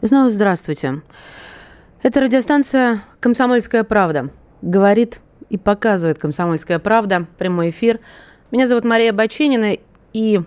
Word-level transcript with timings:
Снова 0.00 0.30
здравствуйте. 0.30 1.02
Это 2.04 2.20
радиостанция 2.20 3.00
«Комсомольская 3.18 3.82
правда». 3.82 4.30
Говорит 4.62 5.18
и 5.50 5.58
показывает 5.58 6.20
«Комсомольская 6.20 6.78
правда». 6.78 7.26
Прямой 7.36 7.70
эфир. 7.70 7.98
Меня 8.52 8.68
зовут 8.68 8.84
Мария 8.84 9.12
Баченина. 9.12 9.76
И 10.12 10.40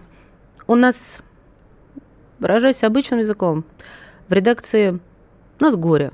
у 0.68 0.76
нас, 0.76 1.20
выражаясь 2.40 2.82
обычным 2.86 3.20
языком, 3.20 3.66
в 4.30 4.34
редакции 4.34 5.02
у 5.60 5.64
нас 5.64 5.76
горе. 5.76 6.14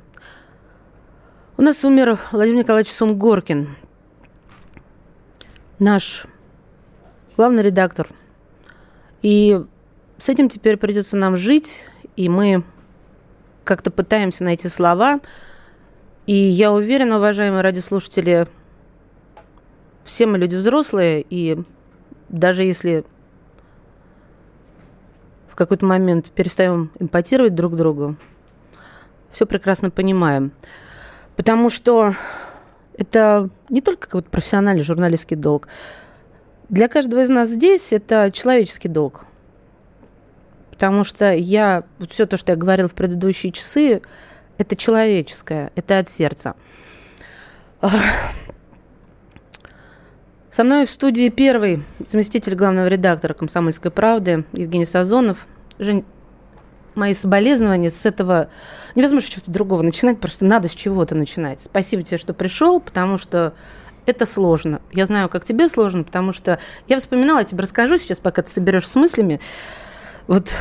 У 1.58 1.62
нас 1.62 1.84
умер 1.84 2.18
Владимир 2.32 2.64
Николаевич 2.64 2.92
Сунгоркин, 2.92 3.76
наш 5.78 6.26
главный 7.36 7.62
редактор. 7.62 8.08
И 9.22 9.64
с 10.18 10.28
этим 10.28 10.50
теперь 10.50 10.78
придется 10.78 11.18
нам 11.18 11.38
жить, 11.38 11.84
и 12.16 12.30
мы 12.30 12.64
как-то 13.68 13.92
пытаемся 13.92 14.44
найти 14.44 14.70
слова. 14.70 15.20
И 16.26 16.34
я 16.34 16.72
уверена, 16.72 17.18
уважаемые 17.18 17.62
радиослушатели, 17.62 18.48
все 20.06 20.26
мы 20.26 20.38
люди 20.38 20.56
взрослые, 20.56 21.24
и 21.30 21.60
даже 22.30 22.64
если 22.64 23.04
в 25.50 25.56
какой-то 25.56 25.86
момент 25.86 26.32
перестаем 26.32 26.92
импотировать 27.00 27.56
друг 27.56 27.76
другу, 27.76 28.16
все 29.32 29.46
прекрасно 29.46 29.90
понимаем. 29.90 30.52
Потому 31.36 31.70
что 31.70 32.16
это 32.98 33.50
не 33.70 33.82
только 33.82 34.08
какой-то 34.08 34.30
профессиональный 34.30 34.84
журналистский 34.84 35.36
долг. 35.36 35.68
Для 36.70 36.88
каждого 36.88 37.22
из 37.22 37.30
нас 37.30 37.50
здесь 37.50 37.94
это 37.94 38.32
человеческий 38.32 38.88
долг 38.88 39.26
потому 40.78 41.04
что 41.04 41.34
я, 41.34 41.86
вот 41.98 42.12
все 42.12 42.28
то, 42.28 42.38
что 42.38 42.52
я 42.52 42.56
говорила 42.56 42.88
в 42.88 42.94
предыдущие 42.94 43.52
часы, 43.52 44.04
это 44.60 44.76
человеческое, 44.76 45.72
это 45.74 45.98
от 45.98 46.08
сердца. 46.08 46.54
Со 50.52 50.64
мной 50.64 50.86
в 50.86 50.92
студии 50.92 51.30
первый 51.30 51.84
заместитель 52.08 52.54
главного 52.54 52.86
редактора 52.86 53.34
«Комсомольской 53.34 53.90
правды» 53.90 54.46
Евгений 54.54 54.86
Сазонов. 54.86 55.48
Жень, 55.80 56.06
мои 56.94 57.16
соболезнования 57.16 57.90
с 57.90 58.06
этого... 58.06 58.52
Невозможно 58.94 59.32
чего-то 59.32 59.50
другого 59.50 59.82
начинать, 59.82 60.20
просто 60.20 60.46
надо 60.46 60.68
с 60.68 60.76
чего-то 60.76 61.16
начинать. 61.16 61.60
Спасибо 61.60 62.04
тебе, 62.04 62.20
что 62.20 62.36
пришел, 62.36 62.80
потому 62.80 63.18
что 63.18 63.56
это 64.06 64.28
сложно. 64.28 64.80
Я 64.92 65.08
знаю, 65.08 65.28
как 65.28 65.44
тебе 65.44 65.68
сложно, 65.70 66.04
потому 66.04 66.32
что 66.34 66.60
я 66.88 67.00
вспоминала, 67.00 67.40
я 67.40 67.46
тебе 67.46 67.64
расскажу 67.64 67.98
сейчас, 67.98 68.20
пока 68.20 68.44
ты 68.44 68.52
соберешь 68.52 68.88
с 68.88 68.96
мыслями. 68.96 69.40
Вот 70.28 70.54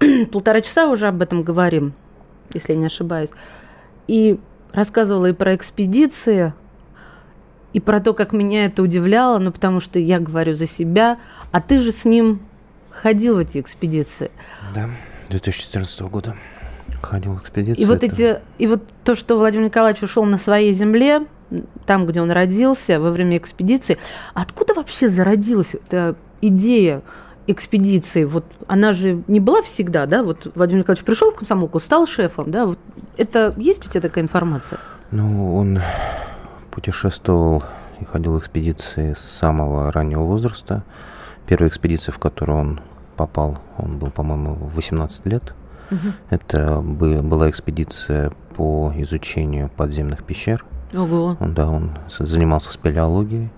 полтора 0.30 0.60
часа 0.60 0.88
уже 0.88 1.08
об 1.08 1.22
этом 1.22 1.42
говорим, 1.42 1.94
если 2.52 2.72
я 2.72 2.78
не 2.78 2.86
ошибаюсь. 2.86 3.30
И 4.06 4.38
рассказывала 4.72 5.26
и 5.26 5.32
про 5.32 5.54
экспедиции, 5.56 6.52
и 7.72 7.80
про 7.80 8.00
то, 8.00 8.14
как 8.14 8.32
меня 8.32 8.66
это 8.66 8.82
удивляло, 8.82 9.38
ну, 9.38 9.50
потому 9.52 9.80
что 9.80 9.98
я 9.98 10.20
говорю 10.20 10.54
за 10.54 10.66
себя, 10.66 11.18
а 11.50 11.60
ты 11.60 11.80
же 11.80 11.92
с 11.92 12.04
ним 12.04 12.40
ходил 12.90 13.36
в 13.36 13.38
эти 13.38 13.60
экспедиции. 13.60 14.30
Да, 14.74 14.88
2014 15.30 16.00
года 16.02 16.36
ходил 17.02 17.34
в 17.34 17.40
экспедицию. 17.40 17.82
И 17.82 17.86
вот, 17.86 18.02
это... 18.02 18.06
эти, 18.06 18.40
и 18.58 18.66
вот 18.66 18.82
то, 19.04 19.14
что 19.14 19.36
Владимир 19.36 19.66
Николаевич 19.66 20.02
ушел 20.02 20.24
на 20.24 20.38
своей 20.38 20.72
земле, 20.72 21.26
там, 21.86 22.06
где 22.06 22.20
он 22.20 22.30
родился, 22.30 23.00
во 23.00 23.10
время 23.10 23.36
экспедиции, 23.36 23.98
откуда 24.34 24.74
вообще 24.74 25.08
зародилась 25.08 25.74
эта 25.74 26.16
идея 26.40 27.02
экспедиции, 27.46 28.24
вот 28.24 28.44
она 28.66 28.92
же 28.92 29.22
не 29.28 29.40
была 29.40 29.62
всегда, 29.62 30.06
да, 30.06 30.22
вот 30.22 30.50
Владимир 30.54 30.80
Николаевич 30.80 31.04
пришел 31.04 31.30
в 31.30 31.36
комсомолку, 31.36 31.78
стал 31.78 32.06
шефом, 32.06 32.50
да, 32.50 32.66
вот 32.66 32.78
это 33.16 33.54
есть 33.56 33.86
у 33.86 33.90
тебя 33.90 34.00
такая 34.00 34.24
информация? 34.24 34.78
Ну, 35.10 35.56
он 35.56 35.80
путешествовал 36.70 37.62
и 38.00 38.04
ходил 38.04 38.32
в 38.34 38.38
экспедиции 38.38 39.14
с 39.14 39.20
самого 39.20 39.92
раннего 39.92 40.24
возраста. 40.24 40.82
Первая 41.46 41.70
экспедиция, 41.70 42.12
в 42.12 42.18
которую 42.18 42.58
он 42.58 42.80
попал, 43.16 43.58
он 43.78 43.98
был, 43.98 44.10
по-моему, 44.10 44.54
в 44.54 44.74
18 44.74 45.26
лет. 45.26 45.54
Угу. 45.90 46.08
Это 46.30 46.80
была 46.80 47.48
экспедиция 47.48 48.32
по 48.56 48.92
изучению 48.96 49.70
подземных 49.70 50.24
пещер. 50.24 50.64
Ого. 50.94 51.36
Да, 51.40 51.68
он 51.68 51.92
занимался 52.18 52.72
спелеологией. 52.72 53.50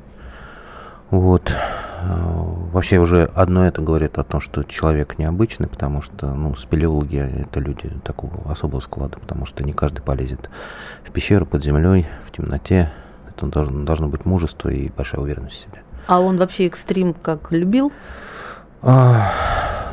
Вот. 1.11 1.53
А, 2.69 2.71
вообще 2.71 2.99
уже 2.99 3.25
одно 3.35 3.67
это 3.67 3.83
говорит 3.83 4.19
о 4.19 4.25
том, 4.25 4.41
что 4.41 4.63
человек 4.63 5.19
необычный, 5.19 5.69
потому 5.69 6.03
что 6.03 6.35
ну, 6.35 6.55
спелеологи– 6.55 7.19
это 7.41 7.61
люди 7.61 7.91
такого 8.05 8.51
особого 8.51 8.81
склада, 8.81 9.19
потому 9.19 9.47
что 9.47 9.65
не 9.65 9.73
каждый 9.73 10.01
полезет 10.01 10.51
в 11.05 11.11
пещеру 11.11 11.47
под 11.47 11.65
землей, 11.65 12.07
в 12.27 12.33
темноте. 12.33 12.91
Это 13.29 13.47
должно, 13.47 13.85
должно 13.85 14.09
быть 14.09 14.25
мужество 14.25 14.69
и 14.69 14.91
большая 14.91 15.21
уверенность 15.21 15.57
в 15.57 15.61
себе. 15.61 15.83
А 16.07 16.21
он 16.21 16.39
вообще 16.39 16.67
экстрим 16.67 17.15
как 17.15 17.53
любил? 17.53 17.93
А, 18.83 19.31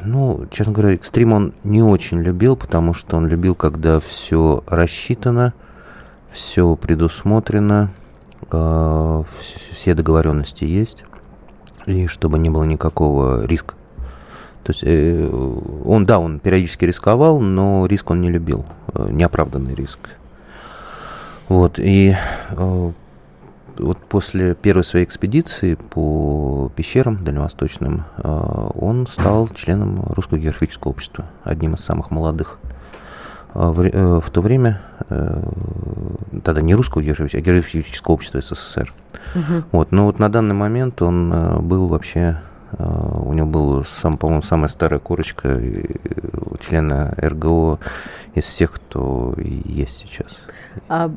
ну, 0.04 0.46
честно 0.52 0.74
говоря, 0.74 0.94
экстрим 0.94 1.34
он 1.34 1.54
не 1.64 1.82
очень 1.82 2.22
любил, 2.22 2.56
потому 2.56 2.94
что 2.94 3.18
он 3.18 3.28
любил, 3.28 3.56
когда 3.56 4.00
все 4.00 4.64
рассчитано, 4.68 5.54
все 6.32 6.76
предусмотрено, 6.76 7.92
э, 8.52 9.24
все 9.72 9.94
договоренности 9.94 10.64
есть, 10.64 11.04
и 11.86 12.08
чтобы 12.08 12.40
не 12.40 12.50
было 12.50 12.64
никакого 12.64 13.46
риска. 13.46 13.76
То 14.64 14.72
есть 14.72 14.84
э, 14.84 15.30
он, 15.86 16.06
да, 16.06 16.20
он 16.20 16.40
периодически 16.40 16.86
рисковал, 16.86 17.40
но 17.40 17.86
риск 17.86 18.10
он 18.10 18.22
не 18.22 18.32
любил, 18.32 18.66
э, 18.94 19.10
неоправданный 19.12 19.76
риск. 19.76 20.00
Вот, 21.48 21.78
и 21.78 22.16
э, 22.50 22.92
вот 23.78 23.98
после 24.10 24.56
первой 24.56 24.84
своей 24.84 25.06
экспедиции 25.06 25.76
по 25.76 26.72
пещерам 26.76 27.24
дальневосточным 27.24 28.06
э, 28.18 28.70
он 28.74 29.06
стал 29.06 29.48
членом 29.50 30.04
Русского 30.08 30.40
географического 30.40 30.92
общества, 30.92 31.26
одним 31.44 31.76
из 31.76 31.82
самых 31.82 32.10
молодых 32.10 32.60
в, 33.56 33.82
э, 33.82 34.20
в 34.20 34.30
то 34.30 34.42
время, 34.42 34.82
э, 35.10 35.44
тогда 36.44 36.62
не 36.62 36.76
русского 36.76 37.02
географического, 37.02 37.42
а 37.42 37.46
географического 37.46 38.14
общества 38.14 38.42
СССР. 38.42 38.94
Угу. 39.34 39.64
Вот, 39.72 39.92
но 39.92 40.06
вот 40.06 40.20
на 40.20 40.30
данный 40.30 40.54
момент 40.54 41.02
он 41.02 41.32
э, 41.34 41.60
был 41.60 41.88
вообще, 41.88 42.42
у 42.78 43.32
него 43.32 43.48
был, 43.48 43.86
сам, 43.86 44.18
по-моему, 44.18 44.42
самая 44.42 44.68
старая 44.68 45.00
корочка 45.00 45.62
члена 46.60 47.16
РГО 47.18 47.80
из 48.34 48.44
всех, 48.44 48.74
кто 48.74 49.34
есть 49.38 50.00
сейчас. 50.00 50.40
А 50.90 51.10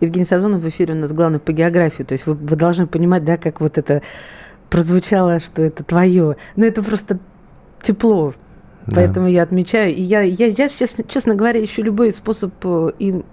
Евгений 0.00 0.24
Сазонов 0.24 0.62
в 0.62 0.68
эфире 0.68 0.94
у 0.94 0.96
нас 0.96 1.12
главный 1.12 1.38
по 1.38 1.52
географии, 1.52 2.02
то 2.02 2.14
есть 2.14 2.26
вы, 2.26 2.34
вы 2.34 2.56
должны 2.56 2.88
понимать, 2.88 3.24
да, 3.24 3.36
как 3.36 3.60
вот 3.60 3.78
это 3.78 4.02
прозвучало, 4.70 5.38
что 5.38 5.62
это 5.62 5.84
твое. 5.84 6.36
Но 6.56 6.66
это 6.66 6.82
просто 6.82 7.20
тепло 7.80 8.34
да. 8.86 8.96
Поэтому 8.96 9.28
я 9.28 9.42
отмечаю. 9.42 9.94
И 9.94 10.02
я, 10.02 10.20
я, 10.20 10.46
я 10.46 10.68
сейчас, 10.68 10.96
честно 11.08 11.34
говоря, 11.34 11.62
ищу 11.62 11.82
любой 11.82 12.12
способ 12.12 12.52
э, 12.64 12.92
им 12.98 13.24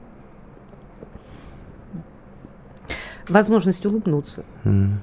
возможность 3.28 3.86
улыбнуться. 3.86 4.44
Mm. 4.64 4.94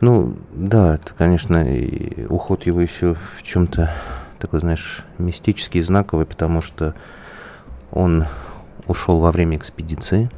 Ну, 0.00 0.36
да, 0.52 0.94
это, 0.94 1.12
конечно, 1.16 1.68
и 1.68 2.24
уход 2.26 2.66
его 2.66 2.80
еще 2.80 3.16
в 3.36 3.42
чем-то 3.42 3.92
такой, 4.38 4.60
знаешь, 4.60 5.04
мистический, 5.18 5.82
знаковый, 5.82 6.24
потому 6.24 6.60
что 6.60 6.94
он 7.90 8.26
ушел 8.86 9.18
во 9.18 9.32
время 9.32 9.56
экспедиции. 9.56 10.30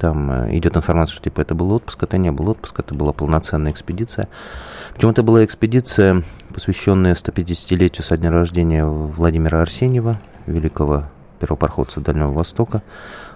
Там 0.00 0.30
э, 0.30 0.56
идет 0.56 0.78
информация, 0.78 1.12
что 1.12 1.24
типа 1.24 1.42
это 1.42 1.54
был 1.54 1.70
отпуск, 1.72 2.02
это 2.02 2.16
не 2.16 2.32
был 2.32 2.48
отпуск, 2.48 2.80
это 2.80 2.94
была 2.94 3.12
полноценная 3.12 3.70
экспедиция. 3.70 4.28
Причем 4.94 5.10
это 5.10 5.22
была 5.22 5.44
экспедиция, 5.44 6.22
посвященная 6.54 7.14
150-летию 7.14 8.02
со 8.02 8.16
дня 8.16 8.30
рождения 8.30 8.86
Владимира 8.86 9.60
Арсеньева, 9.60 10.18
великого 10.46 11.04
первопроходца 11.38 12.00
Дальнего 12.00 12.32
Востока, 12.32 12.82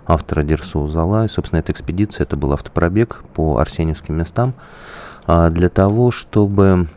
автора 0.06 0.42
Дерсу 0.42 0.88
Зала. 0.88 1.26
И, 1.26 1.28
собственно, 1.28 1.60
эта 1.60 1.70
экспедиция, 1.70 2.24
это 2.24 2.38
был 2.38 2.54
автопробег 2.54 3.22
по 3.34 3.58
арсеньевским 3.58 4.16
местам 4.16 4.54
а, 5.26 5.50
для 5.50 5.68
того, 5.68 6.10
чтобы 6.10 6.88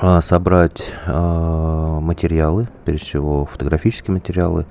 а, 0.00 0.22
собрать 0.22 0.94
а, 1.04 2.00
материалы, 2.00 2.66
прежде 2.86 3.04
всего 3.04 3.44
фотографические 3.44 4.14
материалы, 4.14 4.64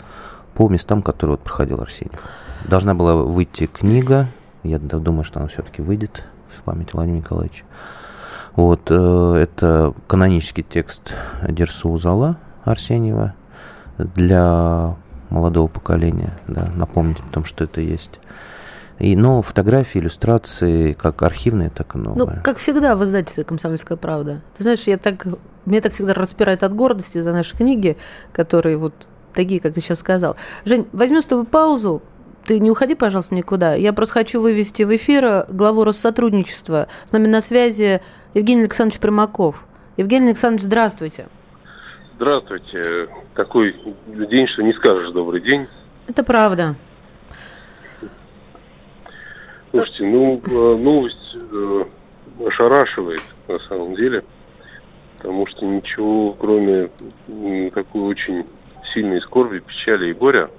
по 0.56 0.68
местам, 0.68 1.04
которые 1.04 1.36
вот 1.36 1.44
проходил 1.44 1.80
Арсеньев. 1.80 2.20
Должна 2.68 2.96
была 2.96 3.16
выйти 3.16 3.68
книга, 3.68 4.28
я 4.64 4.80
думаю, 4.80 5.24
что 5.24 5.40
она 5.40 5.48
все-таки 5.48 5.82
выйдет 5.82 6.24
в 6.50 6.64
память 6.64 6.94
Владимира 6.94 7.20
Николаевича. 7.20 7.64
Вот, 8.56 8.82
э, 8.90 9.36
это 9.36 9.94
канонический 10.08 10.64
текст 10.64 11.14
Дерсу 11.48 11.90
Узала 11.90 12.38
Арсеньева 12.64 13.36
для 13.98 14.96
молодого 15.30 15.68
поколения, 15.68 16.34
да, 16.48 16.72
напомнить 16.76 17.20
о 17.20 17.34
том, 17.34 17.46
что 17.46 17.66
это 17.66 17.82
есть. 17.82 18.20
И, 18.98 19.16
но 19.16 19.42
фотографии, 19.42 20.00
иллюстрации, 20.00 20.94
как 20.94 21.22
архивные, 21.22 21.70
так 21.70 21.96
и 21.96 21.98
новые. 21.98 22.38
Ну, 22.38 22.44
как 22.44 22.58
всегда 22.58 22.96
в 22.96 23.04
издательстве 23.04 23.44
«Комсомольская 23.44 23.98
правда». 23.98 24.42
Ты 24.58 24.64
знаешь, 24.64 24.84
я 24.84 24.98
так, 24.98 25.28
меня 25.66 25.82
так 25.82 25.92
всегда 25.92 26.14
распирает 26.14 26.64
от 26.64 26.74
гордости 26.74 27.20
за 27.20 27.34
наши 27.34 27.56
книги, 27.56 27.98
которые 28.32 28.78
вот 28.78 28.94
такие, 29.34 29.60
как 29.60 29.74
ты 29.74 29.82
сейчас 29.82 30.00
сказал. 30.00 30.38
Жень, 30.64 30.88
возьмем 30.94 31.22
с 31.22 31.26
тобой 31.26 31.46
паузу, 31.46 32.02
ты 32.46 32.60
не 32.60 32.72
уходи, 32.72 32.96
пожалуйста, 32.96 33.36
никуда. 33.36 33.74
Я 33.74 33.92
просто 33.92 34.14
хочу 34.14 34.40
вывести 34.40 34.84
в 34.84 34.96
эфир 34.96 35.46
главу 35.50 35.84
Россотрудничества. 35.84 36.88
С 37.06 37.12
нами 37.12 37.28
на 37.28 37.42
связи 37.42 38.02
Евгений 38.34 38.62
Александрович 38.62 39.00
Примаков. 39.00 39.66
Евгений 39.98 40.28
Александрович, 40.28 40.66
здравствуйте. 40.66 41.28
Здравствуйте. 42.16 43.10
Такой 43.34 43.76
день, 44.08 44.48
что 44.48 44.62
не 44.62 44.74
скажешь 44.74 45.12
добрый 45.12 45.42
день. 45.42 45.68
Это 46.08 46.24
правда. 46.24 46.76
Слушайте, 49.72 50.06
ну, 50.06 50.42
э, 50.46 50.78
новость 50.78 51.36
э, 51.36 51.86
ошарашивает 52.46 53.22
на 53.48 53.60
самом 53.60 53.96
деле, 53.96 54.24
потому 55.18 55.48
что 55.48 55.66
ничего, 55.66 56.34
кроме 56.34 56.90
такой 57.72 58.02
очень 58.04 58.46
сильной 58.94 59.22
скорби, 59.22 59.60
печали 59.60 60.10
и 60.10 60.14
горя, 60.14 60.50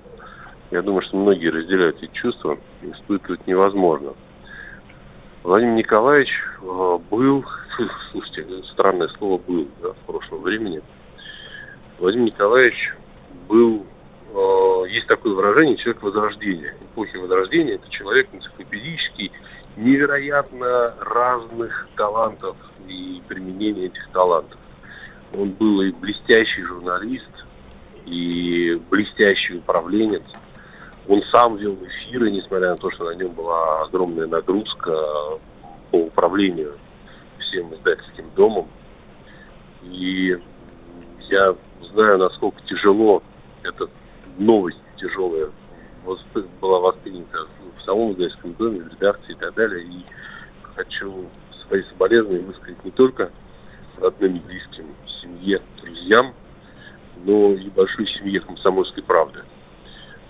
я 0.76 0.82
думаю, 0.82 1.00
что 1.00 1.16
многие 1.16 1.48
разделяют 1.48 2.02
эти 2.02 2.12
чувства, 2.12 2.58
испытывать 2.82 3.46
невозможно. 3.46 4.12
Владимир 5.42 5.72
Николаевич 5.72 6.38
э, 6.60 6.98
был, 7.10 7.46
слушайте, 8.12 8.46
странное 8.72 9.08
слово 9.08 9.38
был 9.38 9.68
да, 9.82 9.92
в 9.92 9.96
прошлом 10.06 10.42
времени. 10.42 10.82
Владимир 11.98 12.26
Николаевич 12.26 12.94
был, 13.48 13.86
э, 14.34 14.90
есть 14.90 15.06
такое 15.06 15.32
выражение, 15.32 15.76
человек 15.76 16.02
Возрождения. 16.02 16.74
Эпохи 16.92 17.16
Возрождения 17.16 17.76
это 17.76 17.88
человек 17.88 18.28
энциклопедический, 18.34 19.32
невероятно 19.78 20.94
разных 21.00 21.88
талантов 21.96 22.54
и 22.86 23.22
применения 23.26 23.86
этих 23.86 24.06
талантов. 24.10 24.58
Он 25.34 25.52
был 25.52 25.80
и 25.80 25.90
блестящий 25.90 26.62
журналист, 26.64 27.30
и 28.04 28.78
блестящий 28.90 29.56
управленец– 29.56 30.22
он 31.08 31.22
сам 31.30 31.56
вел 31.56 31.74
эфиры, 31.74 32.30
несмотря 32.30 32.70
на 32.70 32.76
то, 32.76 32.90
что 32.90 33.04
на 33.04 33.14
нем 33.14 33.32
была 33.32 33.82
огромная 33.82 34.26
нагрузка 34.26 34.90
по 35.90 35.96
управлению 35.96 36.76
всем 37.38 37.72
издательским 37.74 38.28
домом. 38.34 38.68
И 39.84 40.36
я 41.28 41.54
знаю, 41.92 42.18
насколько 42.18 42.60
тяжело 42.66 43.22
эта 43.62 43.88
новость 44.38 44.78
тяжелая 44.96 45.50
была 46.60 46.80
воспринята 46.80 47.46
в 47.76 47.82
самом 47.82 48.12
издательском 48.12 48.54
доме, 48.54 48.80
в 48.80 48.88
редакции 48.88 49.32
и 49.32 49.36
так 49.36 49.54
далее. 49.54 49.84
И 49.84 50.04
хочу 50.74 51.26
свои 51.66 51.82
соболезнования 51.82 52.44
высказать 52.44 52.84
не 52.84 52.90
только 52.90 53.30
родным 53.98 54.36
и 54.36 54.40
близким, 54.40 54.86
семье, 55.06 55.60
друзьям, 55.80 56.32
но 57.24 57.52
и 57.52 57.68
большой 57.70 58.06
семье 58.06 58.40
комсомольской 58.40 59.02
правды 59.02 59.40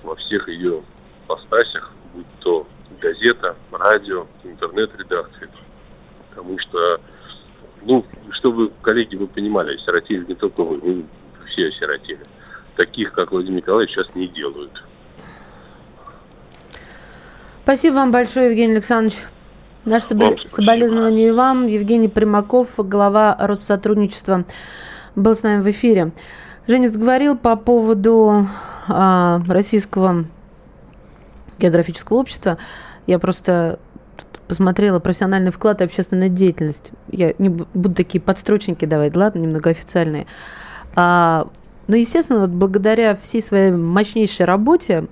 во 0.06 0.14
всех 0.16 0.48
ее 0.48 0.82
постасях, 1.26 1.92
будь 2.14 2.26
то 2.40 2.66
газета, 3.00 3.56
радио, 3.72 4.26
интернет-редакция. 4.44 5.50
Потому 6.30 6.58
что, 6.58 7.00
ну, 7.82 8.04
чтобы, 8.30 8.70
коллеги, 8.82 9.16
вы 9.16 9.26
понимали, 9.26 9.74
осиротели 9.74 10.24
не 10.26 10.34
только 10.34 10.62
вы, 10.62 10.78
мы 10.82 11.04
все 11.46 11.68
осиротели. 11.68 12.20
Таких, 12.76 13.12
как 13.12 13.32
Владимир 13.32 13.56
Николаевич, 13.56 13.94
сейчас 13.94 14.14
не 14.14 14.28
делают. 14.28 14.82
Спасибо 17.64 17.94
вам 17.94 18.12
большое, 18.12 18.50
Евгений 18.50 18.74
Александрович. 18.74 19.18
Наше 19.84 20.06
собо... 20.06 20.36
соболезнование 20.46 21.28
и 21.28 21.32
вам. 21.32 21.66
Евгений 21.66 22.08
Примаков, 22.08 22.74
глава 22.76 23.36
Россотрудничества, 23.38 24.44
был 25.14 25.34
с 25.34 25.42
нами 25.42 25.62
в 25.62 25.70
эфире. 25.70 26.12
Женя 26.66 26.90
говорил 26.90 27.36
по 27.36 27.56
поводу 27.56 28.46
российского 28.88 30.26
географического 31.58 32.18
общества. 32.18 32.58
Я 33.06 33.18
просто 33.18 33.78
посмотрела 34.48 35.00
профессиональный 35.00 35.50
вклад 35.50 35.80
и 35.80 35.84
общественная 35.84 36.28
деятельность. 36.28 36.92
Я 37.10 37.34
не 37.38 37.48
буду 37.48 37.94
такие 37.94 38.20
подстрочники 38.20 38.84
давать, 38.84 39.16
ладно, 39.16 39.40
немного 39.40 39.70
официальные. 39.70 40.26
А, 40.94 41.48
но, 41.88 41.94
ну, 41.94 41.96
естественно, 41.96 42.40
вот 42.40 42.50
благодаря 42.50 43.16
всей 43.16 43.40
своей 43.40 43.72
мощнейшей 43.72 44.46
работе 44.46 45.06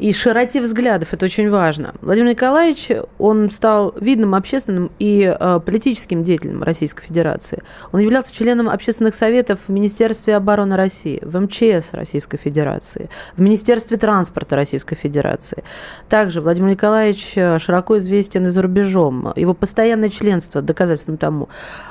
и 0.00 0.14
широте 0.14 0.62
взглядов. 0.62 1.12
Это 1.12 1.26
очень 1.26 1.50
важно. 1.50 1.94
Владимир 2.00 2.30
Николаевич, 2.30 2.88
он 3.18 3.50
стал 3.50 3.94
видным 4.00 4.34
общественным 4.34 4.90
и 4.98 5.22
э, 5.38 5.60
политическим 5.64 6.24
деятелем 6.24 6.62
Российской 6.62 7.04
Федерации. 7.04 7.62
Он 7.92 8.00
являлся 8.00 8.34
членом 8.34 8.70
общественных 8.70 9.14
советов 9.14 9.58
в 9.68 9.70
Министерстве 9.70 10.36
обороны 10.36 10.76
России, 10.76 11.20
в 11.22 11.38
МЧС 11.38 11.92
Российской 11.92 12.38
Федерации, 12.38 13.10
в 13.36 13.42
Министерстве 13.42 13.98
транспорта 13.98 14.56
Российской 14.56 14.96
Федерации. 14.96 15.64
Также 16.08 16.40
Владимир 16.40 16.70
Николаевич 16.70 17.34
э, 17.36 17.58
широко 17.58 17.98
известен 17.98 18.46
и 18.46 18.48
за 18.48 18.62
рубежом. 18.62 19.34
Его 19.36 19.52
постоянное 19.52 20.08
членство, 20.08 20.62
доказательством 20.62 21.18
тому, 21.18 21.50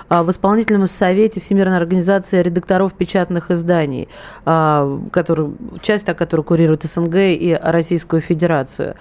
э, 0.09 0.23
в 0.23 0.31
исполнительном 0.31 0.87
совете 0.87 1.41
Всемирной 1.41 1.77
организации 1.77 2.41
редакторов 2.41 2.95
печатных 2.95 3.51
изданий, 3.51 4.09
э, 4.47 4.99
который, 5.11 5.51
часть, 5.83 6.07
которая 6.07 6.43
курирует 6.43 6.85
СНГ 6.85 7.15
и 7.15 7.59
Российская 7.61 7.98
Российскую 7.99 8.21
Федерацию. 8.21 8.95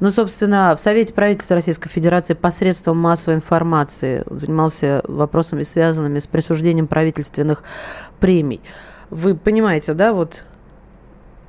Ну, 0.00 0.10
собственно, 0.10 0.74
в 0.76 0.80
Совете 0.80 1.14
правительства 1.14 1.54
Российской 1.54 1.88
Федерации 1.88 2.34
посредством 2.34 2.98
массовой 2.98 3.36
информации 3.36 4.24
занимался 4.28 5.02
вопросами, 5.06 5.62
связанными 5.62 6.18
с 6.18 6.26
присуждением 6.26 6.88
правительственных 6.88 7.62
премий. 8.18 8.60
Вы 9.10 9.36
понимаете, 9.36 9.94
да, 9.94 10.12
вот 10.12 10.44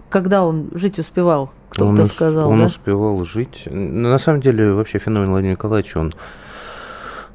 когда 0.09 0.45
он 0.45 0.69
жить 0.73 0.99
успевал, 0.99 1.51
кто-то 1.71 2.05
сказал, 2.05 2.49
Он 2.49 2.59
да? 2.59 2.65
успевал 2.65 3.23
жить. 3.23 3.67
На 3.71 4.19
самом 4.19 4.41
деле, 4.41 4.73
вообще 4.73 4.99
феномен 4.99 5.29
Владимира 5.29 5.53
Николаевича, 5.53 5.97
он 5.97 6.13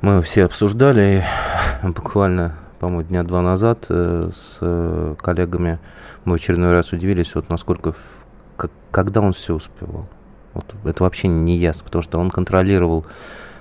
мы 0.03 0.23
все 0.23 0.45
обсуждали 0.45 1.25
буквально, 1.83 2.55
по-моему, 2.79 3.03
дня 3.03 3.25
два 3.25 3.43
назад 3.43 3.87
э, 3.89 4.31
с 4.33 4.59
э, 4.61 5.15
коллегами. 5.21 5.81
Мы 6.25 6.35
в 6.35 6.37
очередной 6.37 6.73
раз 6.73 6.93
удивились, 6.93 7.35
вот 7.35 7.49
насколько 7.49 7.95
как, 8.57 8.71
когда 8.91 9.21
он 9.21 9.33
все 9.33 9.55
успевал? 9.55 10.07
Вот 10.55 10.75
это 10.85 11.03
вообще 11.03 11.29
не 11.29 11.57
ясно, 11.57 11.85
потому 11.85 12.03
что 12.03 12.19
он 12.19 12.31
контролировал, 12.31 13.05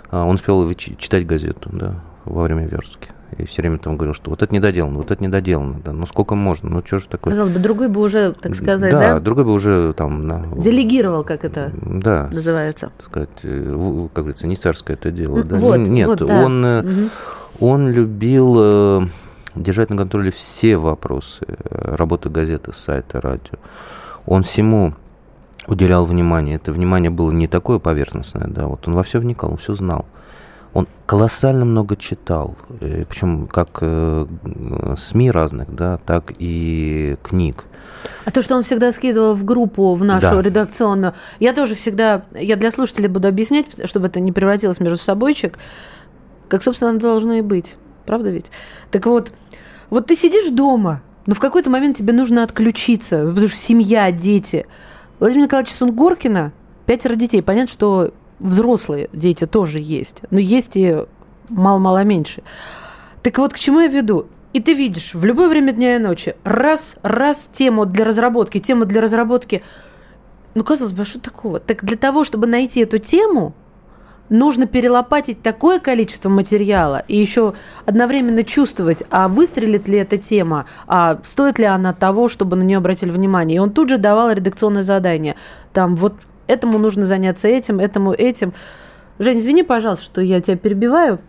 а, 0.10 0.26
он 0.26 0.36
успел 0.36 0.74
читать 0.74 1.26
газету, 1.28 1.70
да, 1.74 1.96
во 2.24 2.44
время 2.44 2.66
верстки. 2.66 3.10
И 3.38 3.46
все 3.46 3.64
время 3.64 3.80
там 3.80 3.98
говорил, 3.98 4.14
что 4.14 4.30
вот 4.30 4.42
это 4.42 4.54
недоделано, 4.54 4.98
вот 4.98 5.12
это 5.12 5.22
недоделано, 5.22 5.82
да, 5.84 5.92
ну 5.92 6.06
сколько 6.06 6.36
можно, 6.36 6.70
ну 6.70 6.82
что 6.86 7.00
же 7.00 7.08
такое. 7.08 7.32
Казалось 7.32 7.52
бы, 7.52 7.60
другой 7.60 7.90
бы 7.90 8.00
уже, 8.00 8.34
так 8.34 8.56
сказать, 8.56 8.92
да? 8.92 9.16
Да, 9.16 9.20
другой 9.20 9.44
бы 9.44 9.52
уже 9.52 9.94
там... 9.94 10.26
На... 10.26 10.46
Делегировал, 10.56 11.24
как 11.24 11.44
это 11.44 11.72
да, 11.76 12.30
называется. 12.32 12.92
Так 12.98 13.06
сказать, 13.08 13.30
э, 13.44 14.08
как 14.14 14.24
говорится, 14.24 14.48
не 14.48 14.56
царское 14.56 14.94
это 14.94 15.12
дело. 15.12 15.44
Да? 15.44 15.56
Вот, 15.58 15.78
Нет, 15.78 16.08
вот, 16.08 16.20
да. 16.20 16.46
он, 16.46 16.64
угу. 16.64 17.10
он 17.60 17.90
любил 17.90 18.56
э, 18.58 19.02
держать 19.56 19.90
на 19.90 19.98
контроле 19.98 20.32
все 20.32 20.78
вопросы 20.78 21.46
работы 21.70 22.30
газеты, 22.30 22.72
сайта, 22.74 23.20
радио 23.20 23.58
он 24.26 24.44
всему 24.44 24.94
уделял 25.68 26.06
внимание. 26.06 26.56
Это 26.56 26.72
внимание 26.72 27.10
было 27.10 27.32
не 27.32 27.48
такое 27.48 27.80
поверхностное, 27.80 28.48
да, 28.48 28.68
вот 28.68 28.88
он 28.88 28.94
во 28.94 29.04
все 29.04 29.20
вникал, 29.20 29.52
он 29.52 29.58
все 29.58 29.76
знал. 29.76 30.06
Он 30.74 30.88
колоссально 31.06 31.64
много 31.64 31.96
читал, 31.96 32.56
э, 32.82 33.06
причем 33.06 33.48
как 33.48 33.80
э, 33.80 34.26
СМИ 34.98 35.32
разных, 35.32 35.74
да, 35.74 36.00
так 36.06 36.34
и 36.38 37.16
книг. 37.24 37.64
А 38.26 38.32
то, 38.32 38.42
что 38.42 38.56
он 38.56 38.64
всегда 38.64 38.92
скидывал 38.92 39.36
в 39.36 39.46
группу, 39.46 39.94
в 39.94 40.04
нашу 40.04 40.36
да. 40.36 40.42
редакционную, 40.42 41.14
я 41.40 41.54
тоже 41.54 41.76
всегда, 41.76 42.26
я 42.34 42.56
для 42.58 42.72
слушателей 42.72 43.08
буду 43.08 43.28
объяснять, 43.28 43.68
чтобы 43.88 44.08
это 44.08 44.20
не 44.20 44.32
превратилось 44.32 44.80
между 44.80 44.98
собойчик, 44.98 45.58
как, 46.50 46.62
собственно, 46.62 47.00
должно 47.00 47.34
и 47.34 47.42
быть. 47.42 47.76
Правда 48.06 48.30
ведь? 48.30 48.52
Так 48.92 49.06
вот, 49.06 49.32
вот 49.90 50.08
ты 50.08 50.16
сидишь 50.16 50.50
дома, 50.50 51.02
но 51.26 51.34
в 51.34 51.40
какой-то 51.40 51.70
момент 51.70 51.98
тебе 51.98 52.14
нужно 52.14 52.44
отключиться, 52.44 53.26
потому 53.26 53.48
что 53.48 53.58
семья, 53.58 54.12
дети. 54.12 54.66
Владимир 55.20 55.46
Николаевич 55.46 55.74
Сунгоркина, 55.74 56.52
пятеро 56.86 57.16
детей. 57.16 57.42
Понятно, 57.42 57.72
что 57.72 58.14
взрослые 58.40 59.10
дети 59.14 59.46
тоже 59.46 59.80
есть, 59.80 60.20
но 60.30 60.40
есть 60.40 60.76
и 60.76 60.98
мало-мало 61.50 62.04
меньше. 62.04 62.44
Так 63.24 63.38
вот, 63.38 63.54
к 63.54 63.60
чему 63.60 63.80
я 63.80 63.88
веду? 63.88 64.28
И 64.54 64.62
ты 64.62 64.74
видишь, 64.74 65.14
в 65.14 65.26
любое 65.26 65.50
время 65.50 65.74
дня 65.74 65.96
и 65.96 66.00
ночи, 66.00 66.36
раз, 66.44 66.96
раз, 67.02 67.50
тему 67.52 67.86
для 67.86 68.06
разработки, 68.06 68.60
тему 68.60 68.86
для 68.86 69.02
разработки. 69.02 69.64
Ну, 70.54 70.64
казалось 70.64 70.94
бы, 70.94 71.02
а 71.02 71.06
что 71.06 71.20
такого? 71.20 71.60
Так 71.60 71.84
для 71.84 71.98
того, 71.98 72.24
чтобы 72.24 72.48
найти 72.48 72.82
эту 72.82 72.98
тему, 72.98 73.54
нужно 74.30 74.68
перелопатить 74.68 75.42
такое 75.42 75.80
количество 75.80 76.30
материала 76.30 77.04
и 77.08 77.18
еще 77.18 77.54
одновременно 77.86 78.44
чувствовать, 78.44 79.04
а 79.10 79.28
выстрелит 79.28 79.88
ли 79.88 79.98
эта 79.98 80.18
тема, 80.18 80.66
а 80.88 81.20
стоит 81.24 81.60
ли 81.60 81.66
она 81.66 81.94
того, 81.94 82.28
чтобы 82.30 82.56
на 82.56 82.64
нее 82.64 82.78
обратили 82.78 83.10
внимание. 83.10 83.58
И 83.58 83.60
он 83.60 83.72
тут 83.72 83.90
же 83.90 83.98
давал 83.98 84.32
редакционное 84.32 84.84
задание. 84.84 85.36
Там 85.74 85.96
вот 85.96 86.14
этому 86.48 86.78
нужно 86.78 87.06
заняться 87.06 87.48
этим, 87.48 87.80
этому 87.80 88.14
этим. 88.14 88.54
Жень, 89.20 89.38
извини, 89.38 89.64
пожалуйста, 89.64 90.06
что 90.06 90.22
я 90.22 90.42
тебя 90.42 90.58
перебиваю. 90.58 91.20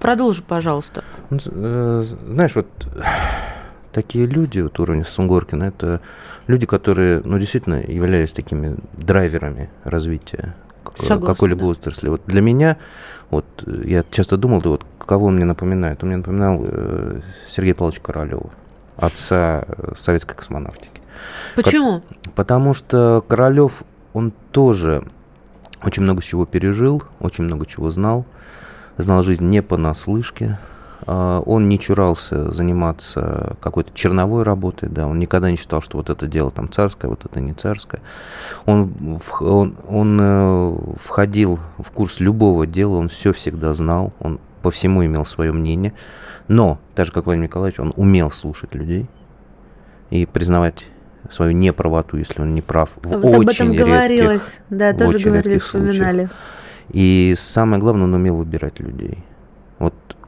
Продолжи, 0.00 0.42
пожалуйста. 0.42 1.04
Э, 1.30 2.04
знаешь, 2.04 2.56
вот 2.56 2.66
такие 3.92 4.26
люди, 4.26 4.60
вот 4.60 4.78
уровня 4.80 5.04
Сунгоркина, 5.04 5.64
это 5.64 6.00
люди, 6.48 6.66
которые, 6.66 7.22
ну, 7.24 7.38
действительно 7.38 7.80
являлись 7.86 8.32
такими 8.32 8.76
драйверами 8.94 9.70
развития 9.84 10.54
какой-либо 10.96 11.62
да. 11.62 11.66
отрасли. 11.68 12.08
Вот 12.08 12.22
для 12.26 12.40
меня, 12.40 12.76
вот 13.30 13.44
я 13.66 14.04
часто 14.10 14.36
думал, 14.36 14.60
да 14.62 14.70
вот 14.70 14.84
кого 14.98 15.26
он 15.26 15.36
мне 15.36 15.44
напоминает? 15.44 16.02
Он 16.02 16.08
мне 16.08 16.16
напоминал 16.18 16.60
э, 16.62 17.20
Сергея 17.48 17.74
Павловича 17.74 18.02
Королева, 18.02 18.50
отца 18.96 19.64
э, 19.66 19.92
советской 19.96 20.34
космонавтики. 20.34 21.00
Почему? 21.56 22.02
Потому 22.34 22.74
что 22.74 23.24
Королев, 23.26 23.84
он 24.12 24.32
тоже 24.52 25.04
очень 25.82 26.02
много 26.02 26.22
чего 26.22 26.46
пережил, 26.46 27.02
очень 27.20 27.44
много 27.44 27.66
чего 27.66 27.90
знал, 27.90 28.24
знал 28.96 29.22
жизнь 29.22 29.44
не 29.44 29.62
понаслышке, 29.62 30.58
он 31.06 31.68
не 31.68 31.78
чурался 31.78 32.52
заниматься 32.52 33.56
какой-то 33.60 33.90
черновой 33.94 34.42
работой, 34.42 34.88
да, 34.88 35.06
он 35.06 35.18
никогда 35.18 35.50
не 35.50 35.56
считал, 35.56 35.82
что 35.82 35.96
вот 35.96 36.10
это 36.10 36.26
дело 36.26 36.50
там 36.50 36.70
царское, 36.70 37.08
вот 37.08 37.24
это 37.24 37.40
не 37.40 37.54
царское. 37.54 38.00
Он, 38.66 38.92
он, 39.40 39.76
он 39.88 40.18
э, 40.20 40.76
входил 41.02 41.58
в 41.78 41.90
курс 41.90 42.20
любого 42.20 42.66
дела, 42.66 42.96
он 42.96 43.08
все 43.08 43.32
всегда 43.32 43.74
знал, 43.74 44.12
он 44.20 44.40
по 44.62 44.70
всему 44.70 45.04
имел 45.04 45.24
свое 45.24 45.52
мнение, 45.52 45.92
но, 46.48 46.78
так 46.94 47.06
же 47.06 47.12
как 47.12 47.26
Владимир 47.26 47.48
Николаевич, 47.48 47.80
он 47.80 47.92
умел 47.96 48.30
слушать 48.30 48.74
людей 48.74 49.08
и 50.10 50.26
признавать 50.26 50.84
свою 51.30 51.52
неправоту, 51.52 52.16
если 52.16 52.42
он 52.42 52.54
не 52.54 52.62
прав, 52.62 52.90
в 52.96 53.08
вот 53.08 53.24
очень 53.24 53.68
об 53.68 53.72
этом 53.72 53.72
говорилось, 53.72 54.60
да, 54.70 54.92
тоже 54.92 55.18
говорили, 55.18 55.58
вспоминали. 55.58 56.26
Случаях. 56.26 56.30
И 56.90 57.34
самое 57.36 57.80
главное, 57.80 58.04
он 58.04 58.14
умел 58.14 58.36
выбирать 58.36 58.80
людей. 58.80 59.18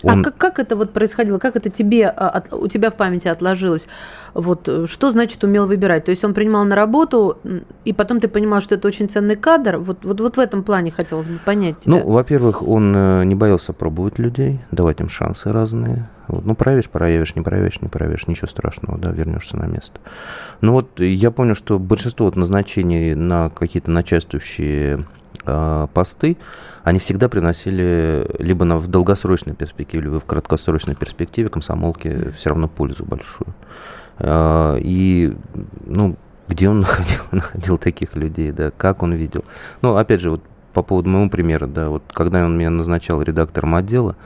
А 0.06 0.12
он... 0.14 0.20
А 0.20 0.24
как, 0.24 0.36
как 0.36 0.58
это 0.58 0.76
вот 0.76 0.92
происходило? 0.92 1.38
Как 1.38 1.56
это 1.56 1.70
тебе, 1.70 2.08
а, 2.08 2.28
от, 2.28 2.52
у 2.52 2.68
тебя 2.68 2.90
в 2.90 2.94
памяти 2.94 3.28
отложилось? 3.28 3.88
Вот 4.34 4.68
э, 4.68 4.86
что 4.86 5.10
значит 5.10 5.42
умел 5.44 5.66
выбирать? 5.66 6.04
То 6.04 6.10
есть 6.10 6.24
он 6.24 6.34
принимал 6.34 6.64
на 6.64 6.76
работу, 6.76 7.38
и 7.84 7.92
потом 7.92 8.20
ты 8.20 8.28
понимал, 8.28 8.60
что 8.60 8.74
это 8.74 8.88
очень 8.88 9.08
ценный 9.08 9.36
кадр. 9.36 9.78
Вот, 9.78 10.04
вот, 10.04 10.20
вот 10.20 10.36
в 10.36 10.40
этом 10.40 10.62
плане 10.62 10.90
хотелось 10.90 11.26
бы 11.26 11.38
понять 11.38 11.80
тебя. 11.80 11.96
Ну, 11.96 12.08
во-первых, 12.08 12.66
он 12.66 12.94
э, 12.94 13.24
не 13.24 13.34
боялся 13.34 13.72
пробовать 13.72 14.18
людей, 14.18 14.60
давать 14.70 15.00
им 15.00 15.08
шансы 15.08 15.52
разные. 15.52 16.08
Вот, 16.28 16.44
ну, 16.44 16.54
проявишь, 16.54 16.88
проявишь, 16.88 17.34
не 17.36 17.42
проявишь, 17.42 17.80
не 17.82 17.88
проявишь, 17.88 18.26
ничего 18.26 18.48
страшного, 18.48 18.98
да, 18.98 19.10
вернешься 19.10 19.56
на 19.56 19.66
место. 19.66 20.00
Ну 20.60 20.72
вот 20.72 21.00
я 21.00 21.30
понял, 21.30 21.54
что 21.54 21.78
большинство 21.78 22.26
вот 22.26 22.36
назначений 22.36 23.14
на 23.14 23.50
какие-то 23.50 23.90
начальствующие 23.90 25.04
э, 25.46 25.86
посты, 25.92 26.36
они 26.82 26.98
всегда 26.98 27.28
приносили 27.28 28.26
либо 28.38 28.64
на, 28.64 28.78
в 28.78 28.88
долгосрочной 28.88 29.54
перспективе, 29.54 30.04
либо 30.04 30.20
в 30.20 30.24
краткосрочной 30.24 30.94
перспективе 30.94 31.48
комсомолке 31.48 32.30
все 32.32 32.50
равно 32.50 32.68
пользу 32.68 33.04
большую. 33.04 33.54
Э, 34.18 34.78
и, 34.80 35.36
ну, 35.86 36.16
где 36.48 36.68
он 36.68 36.80
находил, 36.80 37.22
находил 37.30 37.78
таких 37.78 38.16
людей, 38.16 38.52
да, 38.52 38.70
как 38.70 39.02
он 39.02 39.12
видел. 39.12 39.44
Ну, 39.82 39.96
опять 39.96 40.20
же, 40.20 40.30
вот 40.30 40.42
по 40.72 40.82
поводу 40.82 41.08
моего 41.08 41.30
примера, 41.30 41.66
да, 41.66 41.88
вот 41.88 42.02
когда 42.08 42.44
он 42.44 42.58
меня 42.58 42.70
назначал 42.70 43.22
редактором 43.22 43.74
отдела 43.74 44.16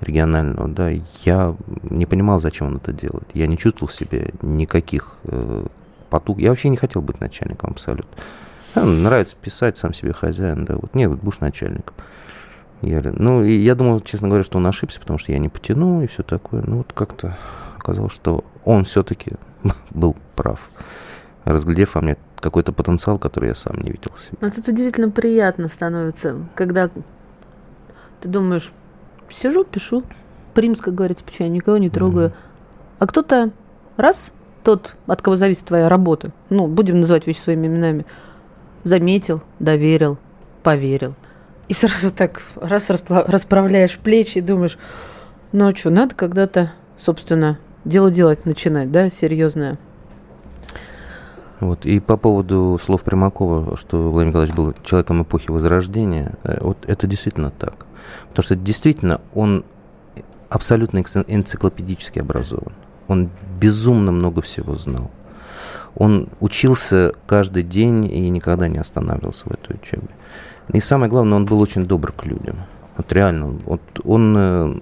регионального, 0.00 0.68
да, 0.68 0.90
я 1.24 1.56
не 1.82 2.06
понимал, 2.06 2.40
зачем 2.40 2.68
он 2.68 2.76
это 2.76 2.92
делает. 2.92 3.28
Я 3.34 3.46
не 3.46 3.58
чувствовал 3.58 3.90
себе 3.90 4.32
никаких 4.42 5.16
э, 5.24 5.66
потуг. 6.10 6.38
Я 6.38 6.50
вообще 6.50 6.68
не 6.68 6.76
хотел 6.76 7.02
быть 7.02 7.20
начальником 7.20 7.70
абсолютно. 7.70 8.10
А, 8.76 8.84
нравится 8.84 9.36
писать, 9.40 9.78
сам 9.78 9.94
себе 9.94 10.12
хозяин, 10.12 10.64
да, 10.64 10.76
вот, 10.76 10.94
нет, 10.94 11.10
вот 11.10 11.20
будешь 11.20 11.40
начальником. 11.40 11.96
Я, 12.82 13.02
ну, 13.02 13.42
и 13.42 13.56
я 13.56 13.74
думал, 13.74 14.00
честно 14.00 14.28
говоря, 14.28 14.44
что 14.44 14.58
он 14.58 14.66
ошибся, 14.66 15.00
потому 15.00 15.18
что 15.18 15.32
я 15.32 15.38
не 15.38 15.48
потяну 15.48 16.02
и 16.02 16.06
все 16.06 16.22
такое. 16.22 16.62
Ну, 16.66 16.78
вот 16.78 16.92
как-то 16.92 17.36
оказалось, 17.78 18.12
что 18.12 18.44
он 18.64 18.84
все-таки 18.84 19.32
был 19.90 20.14
прав, 20.34 20.68
разглядев 21.44 21.94
во 21.94 22.02
мне 22.02 22.16
какой-то 22.36 22.72
потенциал, 22.72 23.18
который 23.18 23.48
я 23.48 23.54
сам 23.54 23.78
не 23.78 23.90
видел. 23.90 24.12
Себе. 24.18 24.38
А 24.40 24.50
тут 24.50 24.68
удивительно 24.68 25.10
приятно 25.10 25.68
становится, 25.68 26.36
когда 26.54 26.90
ты 28.20 28.28
думаешь, 28.28 28.72
сижу, 29.30 29.64
пишу, 29.64 30.04
примс, 30.52 30.80
как 30.80 30.94
говорится, 30.94 31.24
почему 31.24 31.48
я 31.48 31.54
никого 31.54 31.78
не 31.78 31.88
трогаю, 31.88 32.28
mm-hmm. 32.28 32.96
а 32.98 33.06
кто-то 33.06 33.50
раз, 33.96 34.32
тот, 34.62 34.96
от 35.06 35.22
кого 35.22 35.36
зависит 35.36 35.64
твоя 35.64 35.88
работа, 35.88 36.30
ну, 36.50 36.66
будем 36.66 37.00
называть 37.00 37.26
вещи 37.26 37.38
своими 37.38 37.66
именами, 37.66 38.04
заметил, 38.86 39.42
доверил, 39.58 40.16
поверил. 40.62 41.14
И 41.68 41.74
сразу 41.74 42.12
так 42.14 42.42
раз 42.54 42.88
расправляешь 43.08 43.98
плечи 43.98 44.38
и 44.38 44.40
думаешь, 44.40 44.78
ну 45.50 45.66
а 45.66 45.74
что, 45.74 45.90
надо 45.90 46.14
когда-то, 46.14 46.72
собственно, 46.96 47.58
дело 47.84 48.12
делать 48.12 48.46
начинать, 48.46 48.92
да, 48.92 49.10
серьезное. 49.10 49.76
Вот. 51.58 51.84
И 51.84 51.98
по 51.98 52.16
поводу 52.16 52.78
слов 52.80 53.02
Примакова, 53.02 53.76
что 53.76 54.10
Владимир 54.10 54.28
Николаевич 54.28 54.54
был 54.54 54.74
человеком 54.84 55.22
эпохи 55.22 55.50
Возрождения, 55.50 56.34
э, 56.44 56.58
вот 56.60 56.78
это 56.86 57.08
действительно 57.08 57.50
так. 57.50 57.86
Потому 58.28 58.44
что 58.44 58.54
действительно 58.54 59.20
он 59.34 59.64
абсолютно 60.48 60.98
энциклопедически 60.98 62.20
образован. 62.20 62.72
Он 63.08 63.30
безумно 63.58 64.12
много 64.12 64.42
всего 64.42 64.76
знал. 64.76 65.10
Он 65.96 66.28
учился 66.40 67.12
каждый 67.26 67.62
день 67.62 68.04
и 68.04 68.28
никогда 68.28 68.68
не 68.68 68.78
останавливался 68.78 69.44
в 69.46 69.52
этой 69.52 69.76
учебе. 69.76 70.08
И 70.72 70.80
самое 70.80 71.10
главное, 71.10 71.36
он 71.36 71.46
был 71.46 71.60
очень 71.60 71.86
добр 71.86 72.12
к 72.12 72.24
людям. 72.24 72.56
Вот 72.96 73.12
реально, 73.12 73.58
вот 73.64 73.80
он, 74.04 74.36
э, 74.36 74.74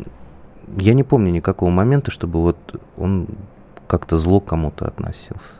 я 0.78 0.94
не 0.94 1.04
помню 1.04 1.30
никакого 1.30 1.70
момента, 1.70 2.10
чтобы 2.10 2.40
вот 2.40 2.80
он 2.96 3.28
как-то 3.86 4.16
зло 4.16 4.40
к 4.40 4.46
кому-то 4.46 4.86
относился. 4.86 5.54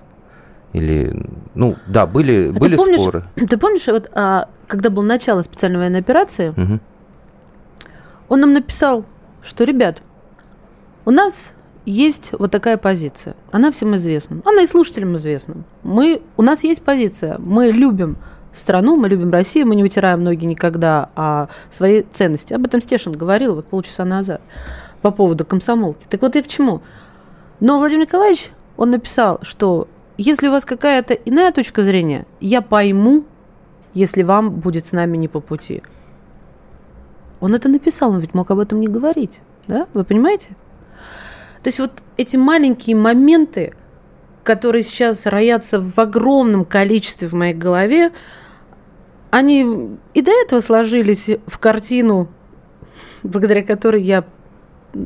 Или, 0.72 1.14
ну, 1.54 1.76
да, 1.86 2.06
были, 2.06 2.48
а 2.48 2.52
были 2.52 2.76
ты 2.76 2.78
помнишь, 2.78 3.00
споры. 3.00 3.24
Ты 3.36 3.56
помнишь, 3.56 3.86
вот, 3.86 4.10
а, 4.12 4.48
когда 4.66 4.90
было 4.90 5.04
начало 5.04 5.42
специальной 5.42 5.78
военной 5.78 6.00
операции, 6.00 6.48
угу. 6.48 6.80
он 8.28 8.40
нам 8.40 8.52
написал, 8.52 9.04
что, 9.40 9.62
ребят, 9.62 10.02
у 11.04 11.12
нас 11.12 11.52
есть 11.86 12.32
вот 12.32 12.50
такая 12.50 12.76
позиция. 12.76 13.34
Она 13.52 13.70
всем 13.70 13.94
известна. 13.96 14.40
Она 14.44 14.62
и 14.62 14.66
слушателям 14.66 15.16
известна. 15.16 15.64
Мы, 15.82 16.22
у 16.36 16.42
нас 16.42 16.64
есть 16.64 16.82
позиция. 16.82 17.38
Мы 17.38 17.70
любим 17.70 18.16
страну, 18.54 18.96
мы 18.96 19.08
любим 19.08 19.30
Россию, 19.30 19.66
мы 19.66 19.74
не 19.74 19.82
вытираем 19.82 20.22
ноги 20.22 20.46
никогда 20.46 21.10
о 21.16 21.48
своей 21.70 22.06
ценности. 22.12 22.52
Об 22.54 22.64
этом 22.64 22.80
Стешин 22.80 23.12
говорил 23.12 23.56
вот 23.56 23.66
полчаса 23.66 24.04
назад 24.04 24.40
по 25.02 25.10
поводу 25.10 25.44
комсомолки. 25.44 26.06
Так 26.08 26.22
вот 26.22 26.34
я 26.34 26.42
к 26.42 26.46
чему? 26.46 26.80
Но 27.60 27.78
Владимир 27.78 28.06
Николаевич, 28.06 28.50
он 28.76 28.90
написал, 28.90 29.40
что 29.42 29.88
если 30.16 30.48
у 30.48 30.52
вас 30.52 30.64
какая-то 30.64 31.14
иная 31.14 31.52
точка 31.52 31.82
зрения, 31.82 32.26
я 32.40 32.62
пойму, 32.62 33.24
если 33.92 34.22
вам 34.22 34.50
будет 34.50 34.86
с 34.86 34.92
нами 34.92 35.16
не 35.16 35.28
по 35.28 35.40
пути. 35.40 35.82
Он 37.40 37.54
это 37.54 37.68
написал, 37.68 38.12
он 38.12 38.20
ведь 38.20 38.34
мог 38.34 38.50
об 38.50 38.58
этом 38.58 38.80
не 38.80 38.88
говорить. 38.88 39.42
Да? 39.66 39.86
Вы 39.92 40.04
понимаете? 40.04 40.50
То 41.64 41.68
есть 41.68 41.78
вот 41.78 41.92
эти 42.18 42.36
маленькие 42.36 42.94
моменты, 42.94 43.72
которые 44.42 44.82
сейчас 44.82 45.24
роятся 45.24 45.80
в 45.80 45.98
огромном 45.98 46.66
количестве 46.66 47.26
в 47.26 47.32
моей 47.32 47.54
голове, 47.54 48.12
они 49.30 49.96
и 50.12 50.20
до 50.20 50.30
этого 50.30 50.60
сложились 50.60 51.26
в 51.46 51.58
картину, 51.58 52.28
благодаря 53.22 53.62
которой 53.62 54.02
я, 54.02 54.24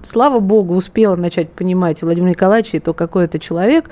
слава 0.03 0.41
богу, 0.41 0.75
успела 0.75 1.15
начать 1.15 1.53
понимать 1.53 2.03
Владимира 2.03 2.31
Николаевича 2.31 2.79
и 2.79 2.81
то, 2.81 2.93
какой 2.93 3.27
это 3.27 3.38
человек. 3.38 3.88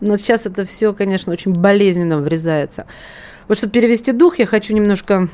Но 0.00 0.18
сейчас 0.18 0.44
это 0.44 0.66
все, 0.66 0.92
конечно, 0.92 1.32
очень 1.32 1.54
болезненно 1.54 2.18
врезается. 2.18 2.84
Вот 3.48 3.56
чтобы 3.56 3.72
перевести 3.72 4.12
дух, 4.12 4.38
я 4.38 4.44
хочу 4.44 4.74
немножко 4.74 5.28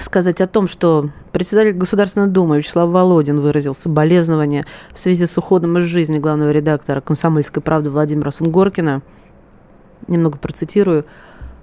сказать 0.00 0.40
о 0.40 0.46
том, 0.46 0.66
что 0.68 1.10
председатель 1.32 1.72
Государственной 1.72 2.28
Думы 2.28 2.58
Вячеслав 2.58 2.90
Володин 2.90 3.40
выразил 3.40 3.74
соболезнования 3.74 4.66
в 4.92 4.98
связи 4.98 5.26
с 5.26 5.38
уходом 5.38 5.78
из 5.78 5.84
жизни 5.84 6.18
главного 6.18 6.50
редактора 6.50 7.00
«Комсомольской 7.00 7.62
правды» 7.62 7.90
Владимира 7.90 8.30
Сунгоркина. 8.30 9.02
Немного 10.06 10.38
процитирую. 10.38 11.04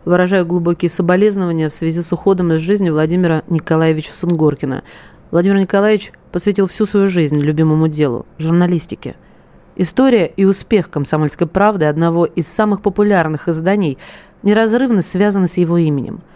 «Выражаю 0.06 0.46
глубокие 0.46 0.90
соболезнования 0.90 1.70
в 1.70 1.74
связи 1.74 2.02
с 2.02 2.14
уходом 2.14 2.54
из 2.54 2.60
жизни 2.60 2.90
Владимира 2.90 3.44
Николаевича 3.50 4.14
Сунгоркина. 4.14 4.84
Владимир 5.32 5.58
Николаевич 5.58 6.12
посвятил 6.32 6.68
всю 6.68 6.86
свою 6.86 7.08
жизнь 7.08 7.40
любимому 7.40 7.88
делу– 7.88 8.28
журналистике. 8.38 9.16
История 9.76 10.28
и 10.28 10.46
успех 10.46 10.92
«Комсомольской 10.92 11.48
правды» 11.48 11.86
одного 11.86 12.26
из 12.26 12.48
самых 12.48 12.82
популярных 12.82 13.48
изданий 13.48 13.98
неразрывно 14.44 15.02
связаны 15.02 15.48
с 15.48 15.58
его 15.58 15.78
именем– 15.78 16.22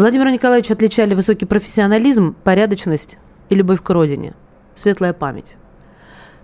Владимира 0.00 0.30
Николаевича 0.30 0.72
отличали 0.72 1.12
высокий 1.12 1.44
профессионализм, 1.44 2.34
порядочность 2.42 3.18
и 3.50 3.54
любовь 3.54 3.82
к 3.82 3.90
родине. 3.90 4.32
Светлая 4.74 5.12
память. 5.12 5.58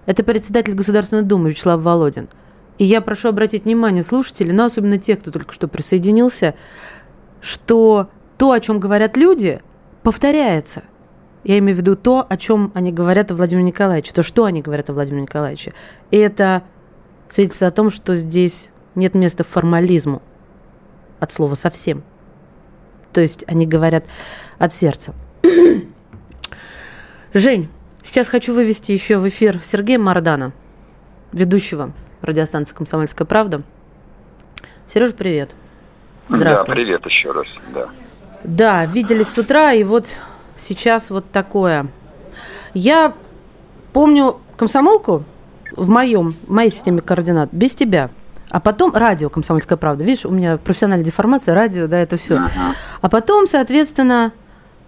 Это 0.04 0.22
председатель 0.24 0.74
Государственной 0.74 1.22
Думы 1.22 1.48
Вячеслав 1.48 1.80
Володин. 1.80 2.28
И 2.76 2.84
я 2.84 3.00
прошу 3.00 3.30
обратить 3.30 3.64
внимание 3.64 4.02
слушателей, 4.02 4.52
но 4.52 4.66
особенно 4.66 4.98
тех, 4.98 5.20
кто 5.20 5.30
только 5.30 5.54
что 5.54 5.68
присоединился, 5.68 6.54
что 7.40 8.10
то, 8.36 8.52
о 8.52 8.60
чем 8.60 8.78
говорят 8.78 9.16
люди, 9.16 9.62
повторяется. 10.02 10.82
Я 11.42 11.56
имею 11.56 11.78
в 11.78 11.80
виду 11.80 11.96
то, 11.96 12.26
о 12.28 12.36
чем 12.36 12.72
они 12.74 12.92
говорят 12.92 13.30
о 13.30 13.36
Владимире 13.36 13.68
Николаевиче, 13.68 14.12
то, 14.12 14.22
что 14.22 14.44
они 14.44 14.60
говорят 14.60 14.90
о 14.90 14.92
Владимире 14.92 15.22
Николаевиче. 15.22 15.72
И 16.10 16.18
это 16.18 16.62
свидетельствует 17.30 17.72
о 17.72 17.74
том, 17.74 17.90
что 17.90 18.16
здесь 18.16 18.68
нет 18.94 19.14
места 19.14 19.44
формализму 19.44 20.20
от 21.20 21.32
слова 21.32 21.54
совсем. 21.54 22.04
То 23.16 23.22
есть 23.22 23.44
они 23.46 23.66
говорят 23.66 24.04
от 24.58 24.74
сердца. 24.74 25.14
Жень, 27.32 27.70
сейчас 28.02 28.28
хочу 28.28 28.52
вывести 28.52 28.92
еще 28.92 29.16
в 29.16 29.26
эфир 29.26 29.58
Сергея 29.64 29.98
Мардана, 29.98 30.52
ведущего 31.32 31.94
радиостанции 32.20 32.74
«Комсомольская 32.74 33.26
правда». 33.26 33.62
Сереж, 34.86 35.14
привет. 35.14 35.48
Здравствуй. 36.28 36.66
Да, 36.66 36.72
привет 36.74 37.06
еще 37.06 37.30
раз, 37.30 37.46
да. 37.72 37.88
Да, 38.44 38.84
виделись 38.84 39.28
с 39.28 39.38
утра, 39.38 39.72
и 39.72 39.82
вот 39.82 40.06
сейчас 40.58 41.08
вот 41.08 41.24
такое. 41.30 41.86
Я 42.74 43.14
помню 43.94 44.38
комсомолку 44.58 45.24
в 45.74 45.88
моем, 45.88 46.32
в 46.32 46.50
моей 46.50 46.70
системе 46.70 47.00
координат 47.00 47.48
без 47.50 47.74
тебя. 47.74 48.10
А 48.50 48.60
потом 48.60 48.94
радио 48.94 49.28
«Комсомольская 49.28 49.76
правда». 49.76 50.04
Видишь, 50.04 50.24
у 50.24 50.30
меня 50.30 50.56
профессиональная 50.56 51.04
деформация, 51.04 51.54
радио, 51.54 51.86
да, 51.86 51.98
это 51.98 52.16
все. 52.16 52.38
А 53.00 53.08
потом, 53.08 53.46
соответственно, 53.46 54.32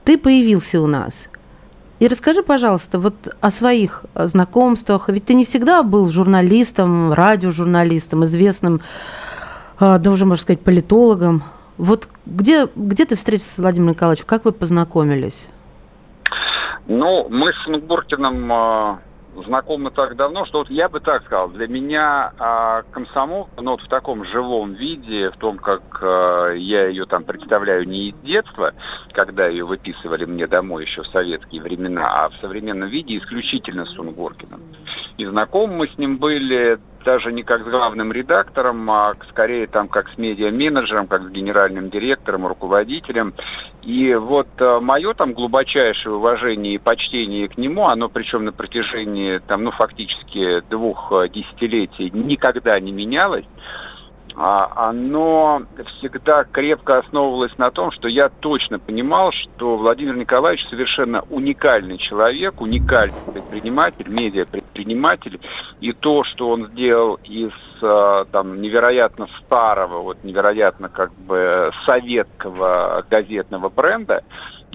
ты 0.04 0.16
появился 0.16 0.80
у 0.80 0.86
нас. 0.86 1.28
И 1.98 2.06
расскажи, 2.06 2.42
пожалуйста, 2.42 3.00
вот 3.00 3.36
о 3.40 3.50
своих 3.50 4.04
знакомствах. 4.14 5.08
Ведь 5.08 5.24
ты 5.24 5.34
не 5.34 5.44
всегда 5.44 5.82
был 5.82 6.10
журналистом, 6.10 7.12
радиожурналистом, 7.12 8.24
известным, 8.24 8.80
а, 9.80 9.98
да 9.98 10.10
уже, 10.10 10.24
можно 10.24 10.42
сказать, 10.42 10.60
политологом. 10.60 11.42
Вот 11.76 12.08
где, 12.24 12.68
где 12.76 13.04
ты 13.04 13.16
встретился 13.16 13.54
с 13.54 13.58
Владимиром 13.58 13.92
Николаевичем? 13.92 14.26
Как 14.26 14.44
вы 14.44 14.52
познакомились? 14.52 15.46
Ну, 16.86 17.28
мы 17.28 17.52
с 17.52 17.66
Нугуркиным 17.66 18.52
а, 18.52 18.98
знакомы 19.44 19.90
так 19.90 20.16
давно, 20.16 20.44
что 20.46 20.58
вот 20.58 20.70
я 20.70 20.88
бы 20.88 21.00
так 21.00 21.24
сказал, 21.24 21.48
для 21.48 21.66
меня 21.68 22.32
э, 22.38 22.82
комсомол, 22.90 23.48
ну 23.56 23.72
вот 23.72 23.82
в 23.82 23.88
таком 23.88 24.24
живом 24.24 24.74
виде, 24.74 25.30
в 25.30 25.36
том, 25.36 25.58
как 25.58 25.82
э, 26.00 26.54
я 26.56 26.86
ее 26.86 27.04
там 27.04 27.24
представляю 27.24 27.86
не 27.86 28.10
из 28.10 28.14
детства, 28.22 28.72
когда 29.12 29.48
ее 29.48 29.64
выписывали 29.64 30.24
мне 30.24 30.46
домой 30.46 30.84
еще 30.84 31.02
в 31.02 31.06
советские 31.06 31.62
времена, 31.62 32.04
а 32.04 32.28
в 32.28 32.36
современном 32.36 32.88
виде 32.88 33.18
исключительно 33.18 33.84
с 33.84 33.90
Сунгоркиным. 33.90 34.62
И 35.16 35.26
знакомы 35.26 35.74
мы 35.74 35.88
с 35.88 35.98
ним 35.98 36.18
были 36.18 36.78
даже 37.08 37.32
не 37.32 37.42
как 37.42 37.62
с 37.62 37.70
главным 37.70 38.12
редактором, 38.12 38.90
а 38.90 39.14
скорее 39.30 39.66
там 39.66 39.88
как 39.88 40.10
с 40.10 40.18
медиа-менеджером, 40.18 41.06
как 41.06 41.22
с 41.22 41.30
генеральным 41.30 41.88
директором, 41.88 42.46
руководителем. 42.46 43.32
И 43.80 44.12
вот 44.12 44.48
э, 44.58 44.78
мое 44.82 45.14
там 45.14 45.32
глубочайшее 45.32 46.14
уважение 46.14 46.74
и 46.74 46.78
почтение 46.78 47.48
к 47.48 47.56
нему, 47.56 47.86
оно 47.86 48.10
причем 48.10 48.44
на 48.44 48.52
протяжении 48.52 49.38
там, 49.38 49.64
ну, 49.64 49.70
фактически 49.70 50.60
двух 50.68 51.10
э, 51.12 51.30
десятилетий 51.30 52.10
никогда 52.10 52.78
не 52.78 52.92
менялось. 52.92 53.46
А, 54.40 54.88
оно 54.88 55.62
всегда 55.96 56.44
крепко 56.44 56.98
основывалось 56.98 57.58
на 57.58 57.72
том, 57.72 57.90
что 57.90 58.06
я 58.06 58.28
точно 58.28 58.78
понимал, 58.78 59.32
что 59.32 59.76
Владимир 59.76 60.14
Николаевич 60.14 60.64
совершенно 60.68 61.22
уникальный 61.28 61.98
человек, 61.98 62.60
уникальный 62.60 63.18
предприниматель, 63.32 64.06
медиа-предприниматель, 64.08 65.40
и 65.80 65.92
то, 65.92 66.22
что 66.22 66.50
он 66.50 66.68
сделал 66.68 67.18
из 67.24 67.50
а, 67.82 68.26
там 68.26 68.62
невероятно 68.62 69.26
старого, 69.40 70.02
вот 70.02 70.22
невероятно 70.22 70.88
как 70.88 71.12
бы 71.14 71.72
советского 71.84 73.04
газетного 73.10 73.68
бренда, 73.68 74.22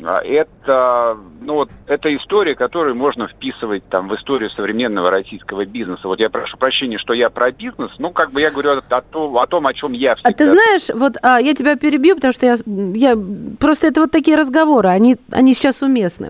это, 0.01 1.17
ну, 1.41 1.55
вот, 1.55 1.69
это 1.87 2.15
история, 2.15 2.55
которую 2.55 2.95
можно 2.95 3.27
вписывать 3.27 3.87
там, 3.89 4.07
в 4.07 4.15
историю 4.15 4.49
современного 4.49 5.11
российского 5.11 5.65
бизнеса. 5.65 6.07
Вот 6.07 6.19
я 6.19 6.29
прошу 6.29 6.57
прощения, 6.57 6.97
что 6.97 7.13
я 7.13 7.29
про 7.29 7.51
бизнес, 7.51 7.91
ну, 7.99 8.11
как 8.11 8.31
бы 8.31 8.41
я 8.41 8.51
говорю 8.51 8.71
о, 8.71 8.81
о, 8.89 9.01
том, 9.01 9.37
о 9.37 9.47
том, 9.47 9.67
о 9.67 9.73
чем 9.73 9.91
я 9.93 10.15
всегда... 10.15 10.29
А 10.29 10.33
ты 10.33 10.45
знаешь, 10.45 10.89
вот 10.93 11.17
а, 11.21 11.39
я 11.39 11.53
тебя 11.53 11.75
перебью, 11.75 12.15
потому 12.15 12.33
что 12.33 12.45
я, 12.45 12.57
я... 12.65 13.17
Просто 13.59 13.87
это 13.87 14.01
вот 14.01 14.11
такие 14.11 14.35
разговоры, 14.35 14.89
они, 14.89 15.17
они 15.31 15.53
сейчас 15.53 15.81
уместны. 15.81 16.29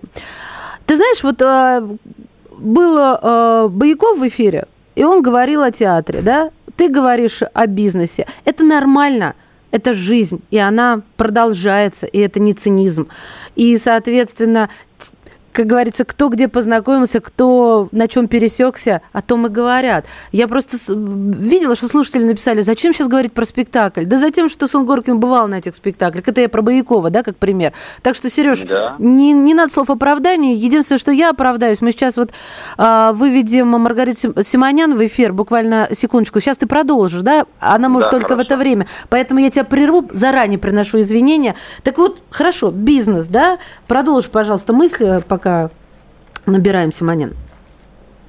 Ты 0.86 0.96
знаешь, 0.96 1.22
вот 1.22 1.40
а, 1.42 1.82
был 2.58 2.96
а, 2.98 3.68
Бояков 3.68 4.18
в 4.18 4.28
эфире, 4.28 4.66
и 4.94 5.04
он 5.04 5.22
говорил 5.22 5.62
о 5.62 5.70
театре, 5.70 6.20
да? 6.22 6.50
Ты 6.76 6.88
говоришь 6.88 7.40
о 7.52 7.66
бизнесе. 7.66 8.26
Это 8.44 8.64
нормально 8.64 9.34
это 9.74 9.92
жизнь, 9.92 10.40
и 10.52 10.58
она 10.58 11.02
продолжается, 11.16 12.06
и 12.06 12.18
это 12.18 12.38
не 12.38 12.54
цинизм. 12.54 13.08
И, 13.56 13.76
соответственно, 13.76 14.70
как 15.54 15.66
говорится, 15.66 16.04
кто 16.04 16.28
где 16.28 16.48
познакомился, 16.48 17.20
кто 17.20 17.88
на 17.92 18.08
чем 18.08 18.26
пересекся, 18.26 19.02
о 19.12 19.22
том 19.22 19.46
и 19.46 19.48
говорят. 19.48 20.04
Я 20.32 20.48
просто 20.48 20.76
видела, 20.96 21.76
что 21.76 21.86
слушатели 21.86 22.24
написали, 22.24 22.60
зачем 22.60 22.92
сейчас 22.92 23.06
говорить 23.06 23.32
про 23.32 23.44
спектакль? 23.44 24.04
Да 24.04 24.18
за 24.18 24.30
тем, 24.32 24.48
что 24.48 24.66
Сон 24.66 24.84
Горкин 24.84 25.20
бывал 25.20 25.46
на 25.46 25.58
этих 25.58 25.76
спектаклях. 25.76 26.26
Это 26.26 26.40
я 26.40 26.48
про 26.48 26.60
Боякова, 26.60 27.08
да, 27.10 27.22
как 27.22 27.36
пример. 27.36 27.72
Так 28.02 28.16
что, 28.16 28.28
Сереж, 28.28 28.62
да. 28.62 28.96
не, 28.98 29.32
не 29.32 29.54
надо 29.54 29.72
слов 29.72 29.90
оправдания. 29.90 30.54
Единственное, 30.54 30.98
что 30.98 31.12
я 31.12 31.30
оправдаюсь, 31.30 31.80
мы 31.80 31.92
сейчас 31.92 32.16
вот 32.16 32.32
а, 32.76 33.12
выведем 33.12 33.68
Маргариту 33.68 34.42
Симонян 34.42 34.96
в 34.96 35.06
эфир, 35.06 35.32
буквально 35.32 35.88
секундочку. 35.92 36.40
Сейчас 36.40 36.58
ты 36.58 36.66
продолжишь, 36.66 37.22
да? 37.22 37.46
Она 37.60 37.88
может 37.88 38.08
да, 38.08 38.18
только 38.18 38.28
хорошо. 38.30 38.42
в 38.42 38.46
это 38.46 38.56
время. 38.56 38.86
Поэтому 39.08 39.38
я 39.38 39.50
тебя 39.50 39.64
прерву, 39.64 40.08
заранее 40.12 40.58
приношу 40.58 41.00
извинения. 41.00 41.54
Так 41.84 41.98
вот, 41.98 42.22
хорошо, 42.30 42.72
бизнес, 42.72 43.28
да? 43.28 43.58
Продолжи, 43.86 44.28
пожалуйста, 44.28 44.72
мысли, 44.72 45.22
пока 45.28 45.43
пока 45.44 45.70
набираем 46.46 46.90
Симонин? 46.90 47.34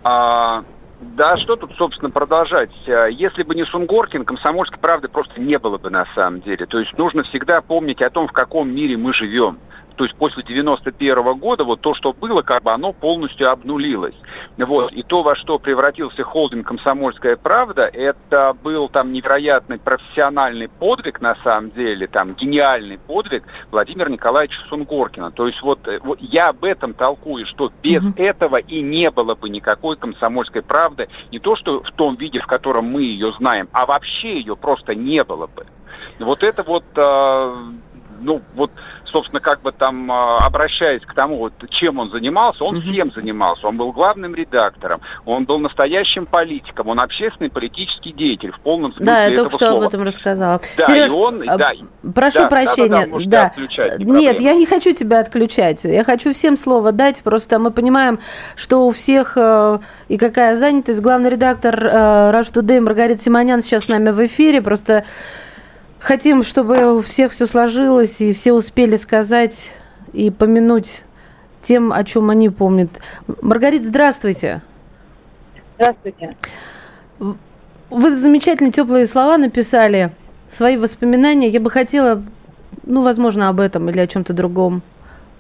А, 0.04 0.64
да, 1.00 1.38
что 1.38 1.56
тут, 1.56 1.72
собственно, 1.78 2.12
продолжать? 2.12 2.72
А, 2.88 3.08
если 3.08 3.44
бы 3.44 3.56
не 3.56 3.66
Сунгоркин, 3.66 4.26
комсомольской 4.26 4.80
правды 4.80 5.08
просто 5.08 5.40
не 5.40 5.58
было 5.58 5.78
бы 5.78 5.90
на 5.90 6.06
самом 6.14 6.42
деле. 6.42 6.66
То 6.66 6.80
есть 6.80 6.98
нужно 6.98 7.24
всегда 7.24 7.62
помнить 7.62 8.02
о 8.02 8.10
том, 8.10 8.28
в 8.28 8.34
каком 8.34 8.70
мире 8.70 8.98
мы 8.98 9.14
живем 9.14 9.58
то 9.96 10.04
есть 10.04 10.16
после 10.16 10.44
91 10.44 11.18
-го 11.20 11.36
года 11.36 11.64
вот 11.64 11.82
то, 11.82 11.94
что 11.94 12.14
было, 12.14 12.42
как 12.42 12.64
бы 12.64 12.72
оно 12.72 12.94
полностью 12.94 13.50
обнулилось. 13.50 14.16
Вот. 14.58 14.94
И 14.94 15.04
то, 15.04 15.24
во 15.24 15.36
что 15.36 15.60
превратился 15.60 16.24
холдинг 16.24 16.68
«Комсомольская 16.68 17.36
правда», 17.36 17.90
это 17.92 18.56
был 18.64 18.90
там 18.90 19.12
невероятный 19.12 19.80
профессиональный 19.80 20.70
подвиг, 20.70 21.22
на 21.22 21.36
самом 21.44 21.72
деле, 21.72 22.08
там 22.08 22.34
гениальный 22.34 22.98
подвиг 22.98 23.44
Владимира 23.72 24.10
Николаевича 24.10 24.62
Сунгоркина. 24.70 25.32
То 25.32 25.48
есть 25.48 25.62
вот, 25.62 25.88
э, 25.88 26.00
вот 26.04 26.20
я 26.22 26.50
об 26.50 26.64
этом 26.64 26.94
толкую, 26.94 27.46
что 27.46 27.72
без 27.82 28.04
mm-hmm. 28.04 28.22
этого 28.22 28.58
и 28.58 28.82
не 28.82 29.12
было 29.12 29.36
бы 29.36 29.50
никакой 29.50 29.98
«Комсомольской 29.98 30.62
правды», 30.62 31.10
не 31.32 31.40
то, 31.40 31.56
что 31.56 31.82
в 31.82 31.92
том 31.92 32.16
виде, 32.16 32.40
в 32.40 32.48
котором 32.48 32.86
мы 32.86 33.04
ее 33.04 33.34
знаем, 33.38 33.68
а 33.72 33.86
вообще 33.86 34.40
ее 34.40 34.56
просто 34.56 34.96
не 34.96 35.24
было 35.24 35.48
бы. 35.48 35.66
Вот 36.20 36.44
это 36.44 36.64
вот, 36.64 36.84
э, 36.96 37.56
ну, 38.22 38.42
вот 38.56 38.72
собственно, 39.16 39.40
как 39.40 39.62
бы 39.62 39.72
там 39.72 40.12
а, 40.12 40.40
обращаясь 40.40 41.02
к 41.04 41.14
тому, 41.14 41.38
вот, 41.38 41.54
чем 41.70 42.00
он 42.00 42.12
занимался, 42.12 42.66
он 42.66 42.76
угу. 42.76 42.84
всем 42.84 43.14
занимался. 43.14 43.66
Он 43.66 43.78
был 43.78 43.94
главным 43.94 44.36
редактором, 44.36 45.00
он 45.24 45.46
был 45.46 45.58
настоящим 45.58 46.26
политиком, 46.26 46.90
он 46.90 47.00
общественный 47.00 47.50
политический 47.50 48.12
деятель 48.12 48.52
в 48.52 48.60
полном 48.60 48.92
смысле 48.92 49.06
Да, 49.06 49.26
я 49.26 49.36
только 49.38 49.56
что 49.56 49.70
слова. 49.70 49.78
об 49.78 49.88
этом 49.88 50.04
рассказала. 50.04 50.60
Да, 50.76 50.84
Сереж, 50.84 51.12
и 51.12 51.14
он, 51.14 51.50
а, 51.50 51.58
да, 51.58 51.72
прошу 52.14 52.40
да, 52.40 52.48
прощения. 52.48 53.08
Да, 53.08 53.20
да, 53.26 53.54
да. 53.78 53.98
не 53.98 54.04
Нет, 54.04 54.42
я 54.42 54.54
не 54.54 54.66
хочу 54.66 54.92
тебя 54.92 55.22
отключать. 55.22 55.86
Я 55.86 56.04
хочу 56.04 56.34
всем 56.34 56.58
слово 56.58 56.92
дать. 56.92 57.24
Просто 57.24 57.58
мы 57.58 57.72
понимаем, 57.72 58.20
что 58.58 58.86
у 58.86 58.92
всех 58.92 59.38
э, 59.38 59.80
и 60.10 60.18
какая 60.18 60.58
занятость. 60.58 61.00
Главный 61.00 61.30
редактор 61.30 61.76
э, 61.86 62.32
Rush 62.34 62.54
Today 62.54 62.82
Маргарита 62.82 63.22
Симонян 63.22 63.62
сейчас 63.62 63.86
с 63.86 63.88
нами 63.88 64.10
в 64.10 64.26
эфире. 64.26 64.62
Просто 64.62 65.06
Хотим, 66.00 66.44
чтобы 66.44 66.98
у 66.98 67.02
всех 67.02 67.32
все 67.32 67.48
сложилось, 67.48 68.22
и 68.22 68.34
все 68.34 68.54
успели 68.54 68.96
сказать 68.96 69.72
и 70.14 70.30
помянуть 70.30 71.04
тем, 71.62 71.92
о 71.92 72.04
чем 72.04 72.30
они 72.30 72.50
помнят. 72.50 72.90
Маргарита, 73.42 73.86
здравствуйте. 73.86 74.62
Здравствуйте. 75.76 76.36
Вы 77.90 78.16
замечательные 78.16 78.72
теплые 78.72 79.08
слова 79.08 79.38
написали, 79.38 80.12
свои 80.50 80.78
воспоминания. 80.78 81.48
Я 81.48 81.60
бы 81.60 81.70
хотела, 81.70 82.22
ну, 82.84 83.04
возможно, 83.04 83.50
об 83.50 83.60
этом 83.60 83.90
или 83.90 84.00
о 84.00 84.08
чем-то 84.08 84.34
другом. 84.34 84.82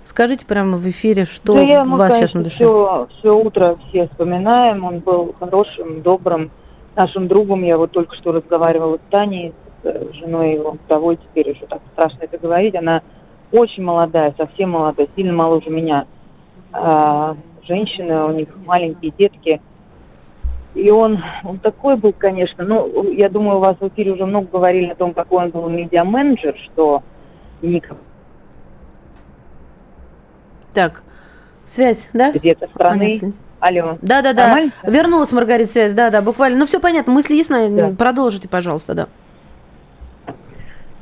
Скажите 0.04 0.46
прямо 0.46 0.78
в 0.78 0.88
эфире, 0.88 1.26
что 1.26 1.56
да 1.56 1.62
я, 1.62 1.84
вас 1.84 2.16
сейчас 2.16 2.34
на 2.36 2.44
душе. 2.44 2.58
Все, 2.58 3.08
все 3.18 3.36
утро 3.36 3.78
все 3.90 4.08
вспоминаем. 4.08 4.84
Он 4.84 5.00
был 5.00 5.34
хорошим, 5.40 6.02
добрым 6.04 6.52
нашим 6.96 7.28
другом. 7.28 7.64
Я 7.64 7.78
вот 7.78 7.92
только 7.92 8.16
что 8.16 8.32
разговаривала 8.32 8.98
с 8.98 9.12
Таней, 9.12 9.54
женой 10.14 10.54
его 10.54 10.72
вдовой, 10.72 11.18
теперь 11.18 11.52
уже 11.52 11.66
так 11.68 11.82
страшно 11.94 12.24
это 12.24 12.38
говорить, 12.38 12.76
она 12.76 13.02
очень 13.52 13.84
молодая, 13.84 14.34
совсем 14.38 14.72
молодая, 14.72 15.08
сильно 15.16 15.34
моложе 15.34 15.70
меня. 15.70 16.06
А, 16.72 17.36
женщина, 17.64 18.26
у 18.26 18.32
них 18.32 18.50
маленькие 18.66 19.14
детки. 19.18 19.62
И 20.74 20.90
он, 20.92 21.24
он 21.44 21.60
такой 21.60 21.96
был, 21.96 22.14
конечно, 22.14 22.66
ну, 22.66 23.12
я 23.12 23.30
думаю, 23.30 23.58
у 23.58 23.62
вас 23.62 23.78
в 23.80 23.88
эфире 23.88 24.12
уже 24.12 24.26
много 24.26 24.48
говорили 24.48 24.90
о 24.90 24.96
том, 24.96 25.14
какой 25.14 25.46
он 25.46 25.52
был 25.52 25.70
медиа-менеджер, 25.70 26.58
что 26.58 27.02
никак. 27.62 27.98
Так, 30.74 31.04
Связь, 31.74 32.08
да? 32.14 32.32
Где-то 32.32 32.68
страны. 32.68 33.20
Понятно. 33.20 33.34
Алло. 33.60 33.98
Да, 34.02 34.22
да, 34.22 34.34
да. 34.34 34.62
Вернулась 34.84 35.32
Маргарита 35.32 35.72
связь, 35.72 35.94
да, 35.94 36.10
да, 36.10 36.22
буквально. 36.22 36.60
Ну, 36.60 36.66
все 36.66 36.80
понятно. 36.80 37.14
Мысли 37.14 37.36
ясны. 37.36 37.70
Да. 37.70 37.90
Продолжите, 37.98 38.48
пожалуйста, 38.48 38.94
да. 38.94 39.08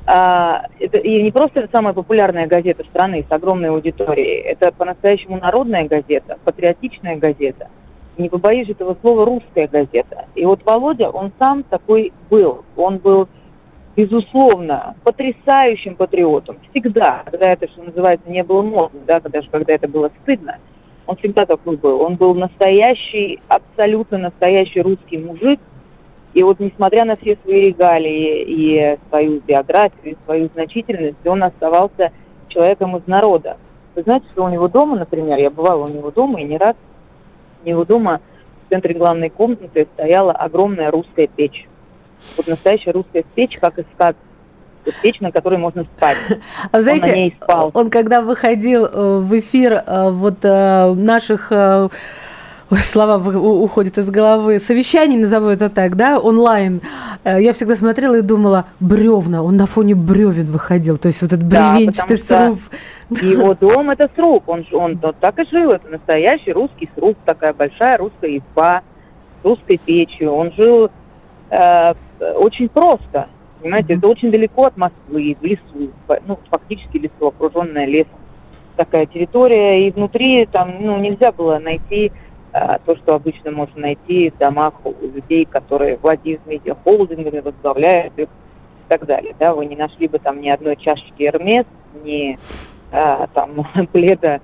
А, 0.05 0.65
это 0.79 0.99
и 0.99 1.21
не 1.21 1.31
просто 1.31 1.61
это 1.61 1.69
самая 1.71 1.93
популярная 1.93 2.47
газета 2.47 2.83
страны 2.83 3.25
с 3.27 3.31
огромной 3.31 3.69
аудиторией. 3.69 4.41
Это 4.41 4.71
по-настоящему 4.71 5.39
народная 5.39 5.87
газета, 5.87 6.37
патриотичная 6.43 7.17
газета. 7.17 7.69
Не 8.17 8.29
побоюсь 8.29 8.69
этого 8.69 8.97
слова, 9.01 9.25
русская 9.25 9.67
газета. 9.67 10.25
И 10.35 10.45
вот 10.45 10.63
Володя, 10.65 11.09
он 11.09 11.31
сам 11.39 11.63
такой 11.63 12.11
был. 12.29 12.63
Он 12.75 12.97
был, 12.97 13.27
безусловно, 13.95 14.95
потрясающим 15.03 15.95
патриотом. 15.95 16.57
Всегда, 16.69 17.23
когда 17.25 17.51
это, 17.51 17.67
что 17.69 17.83
называется, 17.83 18.29
не 18.29 18.43
было 18.43 18.61
модно, 18.61 18.99
да, 19.07 19.19
даже 19.19 19.49
когда 19.49 19.73
это 19.73 19.87
было 19.87 20.11
стыдно– 20.21 20.57
он 21.05 21.17
всегда 21.17 21.45
такой 21.45 21.77
был. 21.77 22.01
Он 22.01 22.15
был 22.15 22.33
настоящий, 22.33 23.39
абсолютно 23.47 24.17
настоящий 24.17 24.81
русский 24.81 25.17
мужик. 25.17 25.59
И 26.33 26.41
вот 26.41 26.59
несмотря 26.59 27.05
на 27.05 27.15
все 27.15 27.37
свои 27.43 27.67
регалии 27.67 28.43
и 28.43 28.97
свою 29.09 29.39
биографию, 29.41 30.13
и 30.13 30.17
свою 30.25 30.49
значительность, 30.53 31.25
он 31.25 31.43
оставался 31.43 32.11
человеком 32.47 32.97
из 32.97 33.05
народа. 33.07 33.57
Вы 33.95 34.01
знаете, 34.03 34.25
что 34.31 34.43
у 34.43 34.49
него 34.49 34.67
дома, 34.67 34.97
например, 34.97 35.37
я 35.37 35.51
бывала 35.51 35.85
у 35.85 35.89
него 35.89 36.09
дома 36.11 36.41
и 36.41 36.45
не 36.45 36.57
раз, 36.57 36.75
у 37.63 37.67
него 37.67 37.85
дома 37.85 38.21
в 38.65 38.69
центре 38.71 38.95
главной 38.95 39.29
комнаты 39.29 39.87
стояла 39.93 40.31
огромная 40.31 40.89
русская 40.89 41.27
печь. 41.27 41.67
Вот 42.37 42.47
настоящая 42.47 42.91
русская 42.91 43.23
печь, 43.35 43.57
как 43.59 43.77
из 43.77 43.85
сказки 43.93 44.19
печь, 45.01 45.19
на 45.19 45.31
которой 45.31 45.59
можно 45.59 45.83
спать. 45.83 46.17
А 46.71 46.77
вы 46.77 46.81
знаете, 46.81 47.05
он, 47.05 47.11
на 47.11 47.15
ней 47.15 47.37
спал. 47.41 47.71
он 47.73 47.89
когда 47.89 48.21
выходил 48.21 48.85
э, 48.85 49.19
в 49.19 49.39
эфир 49.39 49.73
э, 49.73 50.09
вот 50.09 50.43
э, 50.43 50.93
наших 50.93 51.51
Ой, 52.73 52.79
слова 52.79 53.17
уходят 53.17 53.99
из 53.99 54.09
головы. 54.09 54.57
Совещаний, 54.57 55.15
назову 55.15 55.49
это 55.49 55.69
так, 55.69 55.95
да, 55.95 56.19
онлайн. 56.19 56.81
Я 57.23 57.53
всегда 57.53 57.75
смотрела 57.75 58.15
и 58.15 58.21
думала, 58.21 58.65
бревна, 58.79 59.43
он 59.43 59.57
на 59.57 59.67
фоне 59.67 59.93
бревен 59.93 60.47
выходил. 60.51 60.97
То 60.97 61.09
есть 61.09 61.21
вот 61.21 61.33
этот 61.33 61.45
бревенчатый 61.45 62.17
да, 62.27 62.47
сруб. 62.47 62.59
Его 63.21 63.53
дом– 63.53 63.89
это 63.91 64.09
сруб. 64.15 64.49
Он, 64.49 64.65
он, 64.71 64.99
он 65.03 65.13
так 65.19 65.37
и 65.37 65.47
жил. 65.51 65.69
Это 65.69 65.87
настоящий 65.87 66.51
русский 66.51 66.89
сруб, 66.95 67.15
такая 67.25 67.53
большая 67.53 67.97
русская 67.97 68.39
изба, 68.39 68.81
русской 69.43 69.77
печью. 69.77 70.31
Он 70.33 70.51
жил 70.53 70.89
э, 71.51 71.93
очень 72.37 72.69
просто. 72.69 73.27
Понимаете, 73.61 73.93
это 73.93 74.07
очень 74.07 74.31
далеко 74.31 74.65
от 74.65 74.77
Москвы, 74.77 75.37
в 75.39 75.45
лесу, 75.45 75.91
ну, 76.25 76.39
фактически 76.49 76.97
лесу, 76.97 77.27
окруженная 77.27 77.85
лесом. 77.85 78.17
Такая 78.77 79.05
территория, 79.05 79.87
и 79.87 79.91
внутри 79.91 80.47
там, 80.47 80.77
ну, 80.79 80.97
нельзя 80.97 81.31
было 81.31 81.59
найти 81.59 82.11
то, 82.85 82.95
что 82.95 83.15
обычно 83.15 83.51
можно 83.51 83.81
найти 83.81 84.29
в 84.29 84.37
домах 84.37 84.75
у 84.83 84.93
людей, 85.01 85.45
которые 85.45 85.97
владеют 85.97 86.45
медиахолдингами, 86.45 87.39
возглавляют 87.39 88.13
их 88.17 88.27
и 88.27 88.89
так 88.89 89.05
далее. 89.05 89.35
Да, 89.39 89.55
вы 89.55 89.65
не 89.65 89.75
нашли 89.75 90.07
бы 90.07 90.19
там 90.19 90.39
ни 90.39 90.49
одной 90.49 90.75
чашечки 90.75 91.23
Эрмес, 91.23 91.65
ни 92.03 92.37
а, 92.91 93.27
там 93.33 93.65
пледа 93.91 94.39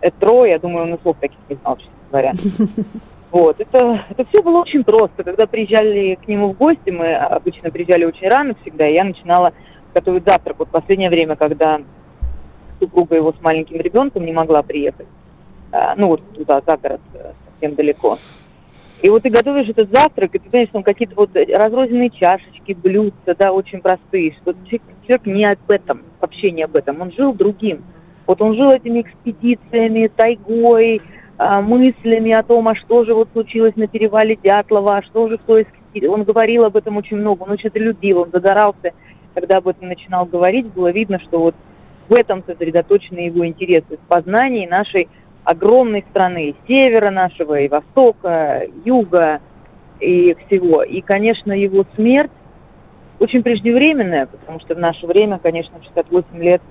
Этро, 0.00 0.46
я 0.46 0.58
думаю, 0.58 0.84
он 0.84 0.94
и 0.94 1.02
слов 1.02 1.16
таких 1.20 1.38
не 1.48 1.56
знал, 1.56 1.76
честно 1.76 1.92
говоря. 2.10 2.32
Вот, 3.30 3.60
это, 3.60 4.04
это 4.10 4.24
все 4.24 4.42
было 4.42 4.58
очень 4.58 4.82
просто. 4.82 5.22
Когда 5.22 5.46
приезжали 5.46 6.18
к 6.20 6.26
нему 6.26 6.52
в 6.52 6.56
гости, 6.56 6.90
мы 6.90 7.14
обычно 7.14 7.70
приезжали 7.70 8.04
очень 8.04 8.28
рано 8.28 8.56
всегда, 8.60 8.88
и 8.88 8.94
я 8.94 9.04
начинала 9.04 9.52
готовить 9.94 10.24
завтрак. 10.24 10.58
Вот 10.58 10.66
в 10.66 10.72
последнее 10.72 11.10
время, 11.10 11.36
когда 11.36 11.80
супруга 12.80 13.14
его 13.14 13.32
с 13.32 13.40
маленьким 13.40 13.76
ребенком 13.76 14.24
не 14.24 14.32
могла 14.32 14.62
приехать, 14.62 15.06
а, 15.70 15.94
ну 15.96 16.08
вот 16.08 16.22
туда, 16.34 16.60
за 16.66 16.76
город, 16.76 17.00
э, 17.14 17.32
совсем 17.60 17.74
далеко. 17.74 18.18
И 19.02 19.08
вот 19.08 19.22
ты 19.22 19.30
готовишь 19.30 19.68
этот 19.68 19.90
завтрак, 19.90 20.34
и 20.34 20.38
ты 20.38 20.50
понимаешь, 20.50 20.68
там 20.72 20.82
какие-то 20.82 21.14
вот 21.16 21.30
разрозненные 21.34 22.10
чашечки, 22.10 22.72
блюдца, 22.74 23.34
да, 23.38 23.52
очень 23.52 23.80
простые, 23.80 24.34
что 24.42 24.52
человек, 24.64 24.82
человек 25.06 25.26
не 25.26 25.44
об 25.44 25.70
этом, 25.70 26.02
вообще 26.20 26.50
не 26.50 26.62
об 26.62 26.76
этом, 26.76 27.00
он 27.00 27.12
жил 27.12 27.32
другим. 27.32 27.82
Вот 28.26 28.42
он 28.42 28.54
жил 28.54 28.70
этими 28.70 29.00
экспедициями, 29.00 30.10
тайгой, 30.14 31.00
а, 31.38 31.62
мыслями 31.62 32.32
о 32.32 32.42
том, 32.42 32.68
а 32.68 32.74
что 32.74 33.04
же 33.04 33.14
вот 33.14 33.30
случилось 33.32 33.74
на 33.74 33.86
перевале 33.86 34.36
Дятлова, 34.36 34.98
а 34.98 35.02
что 35.02 35.28
же 35.28 35.38
в 35.38 35.42
той 35.42 35.66
Он 36.06 36.22
говорил 36.22 36.64
об 36.64 36.76
этом 36.76 36.98
очень 36.98 37.16
много, 37.16 37.44
он 37.44 37.52
очень 37.52 37.68
это 37.68 37.78
любил, 37.78 38.20
он 38.20 38.30
загорался, 38.30 38.92
когда 39.34 39.56
об 39.56 39.68
этом 39.68 39.88
начинал 39.88 40.26
говорить, 40.26 40.66
было 40.66 40.92
видно, 40.92 41.18
что 41.20 41.40
вот 41.40 41.54
в 42.10 42.12
этом 42.12 42.44
сосредоточены 42.46 43.20
его 43.20 43.46
интересы, 43.46 43.96
в 43.96 44.08
познании 44.08 44.66
нашей 44.66 45.08
огромной 45.44 46.04
страны, 46.10 46.54
севера 46.66 47.10
нашего, 47.10 47.60
и 47.60 47.68
востока, 47.68 48.62
юга, 48.84 49.40
и 50.00 50.36
всего. 50.46 50.82
И, 50.82 51.00
конечно, 51.00 51.52
его 51.52 51.84
смерть 51.94 52.30
очень 53.18 53.42
преждевременная, 53.42 54.26
потому 54.26 54.60
что 54.60 54.74
в 54.74 54.78
наше 54.78 55.06
время, 55.06 55.38
конечно, 55.38 55.78
68 55.82 56.42
лет 56.42 56.62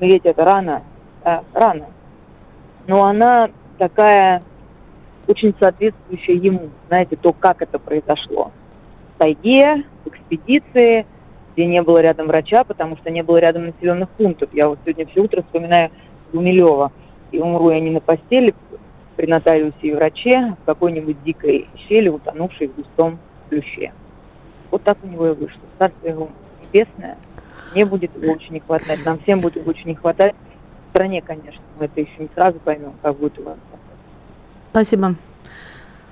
умереть 0.00 0.24
это 0.24 0.44
рано, 0.44 0.82
а, 1.22 1.44
рано. 1.52 1.86
Но 2.86 3.04
она 3.04 3.50
такая 3.78 4.42
очень 5.26 5.54
соответствующая 5.58 6.34
ему, 6.34 6.70
знаете, 6.88 7.16
то, 7.16 7.32
как 7.32 7.62
это 7.62 7.78
произошло. 7.78 8.50
В 9.14 9.18
тайге, 9.18 9.84
в 10.04 10.08
экспедиции, 10.08 11.06
где 11.54 11.66
не 11.66 11.82
было 11.82 11.98
рядом 11.98 12.26
врача, 12.26 12.64
потому 12.64 12.96
что 12.96 13.10
не 13.10 13.22
было 13.22 13.36
рядом 13.36 13.66
населенных 13.66 14.08
пунктов. 14.10 14.48
Я 14.52 14.68
вот 14.68 14.78
сегодня 14.84 15.06
все 15.06 15.20
утро 15.20 15.42
вспоминаю 15.42 15.90
Гумилева. 16.32 16.90
И 17.32 17.38
умру 17.38 17.70
я 17.70 17.80
не 17.80 17.90
на 17.90 18.00
постели 18.00 18.54
при 19.16 19.26
нотариусе 19.26 19.74
и 19.80 19.92
враче, 19.94 20.36
а 20.36 20.54
в 20.54 20.64
какой-нибудь 20.64 21.22
дикой 21.24 21.68
щели, 21.88 22.08
утонувшей 22.08 22.68
в 22.68 22.76
густом 22.76 23.18
плюще. 23.48 23.92
Вот 24.70 24.82
так 24.82 24.98
у 25.02 25.06
него 25.06 25.28
и 25.28 25.34
вышло. 25.34 25.60
Царство 25.78 26.08
его 26.08 26.28
небесное. 26.62 27.18
Мне 27.72 27.84
будет 27.84 28.14
его 28.14 28.32
очень 28.32 28.52
не 28.52 28.60
хватать, 28.60 29.04
нам 29.04 29.18
всем 29.20 29.40
будет 29.40 29.56
его 29.56 29.70
очень 29.70 29.88
не 29.88 29.94
хватать. 29.94 30.34
В 30.86 30.90
стране, 30.90 31.22
конечно, 31.22 31.60
мы 31.78 31.86
это 31.86 32.00
еще 32.00 32.12
не 32.18 32.28
сразу 32.34 32.58
поймем, 32.58 32.92
как 33.02 33.16
будет 33.16 33.38
у 33.38 33.44
Спасибо. 34.70 35.16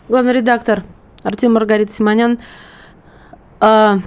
Главный 0.09 0.33
редактор 0.33 0.83
Артем 1.23 1.55
Маргарита 1.55 1.93
Симонян. 1.93 2.39
А, 3.61 3.99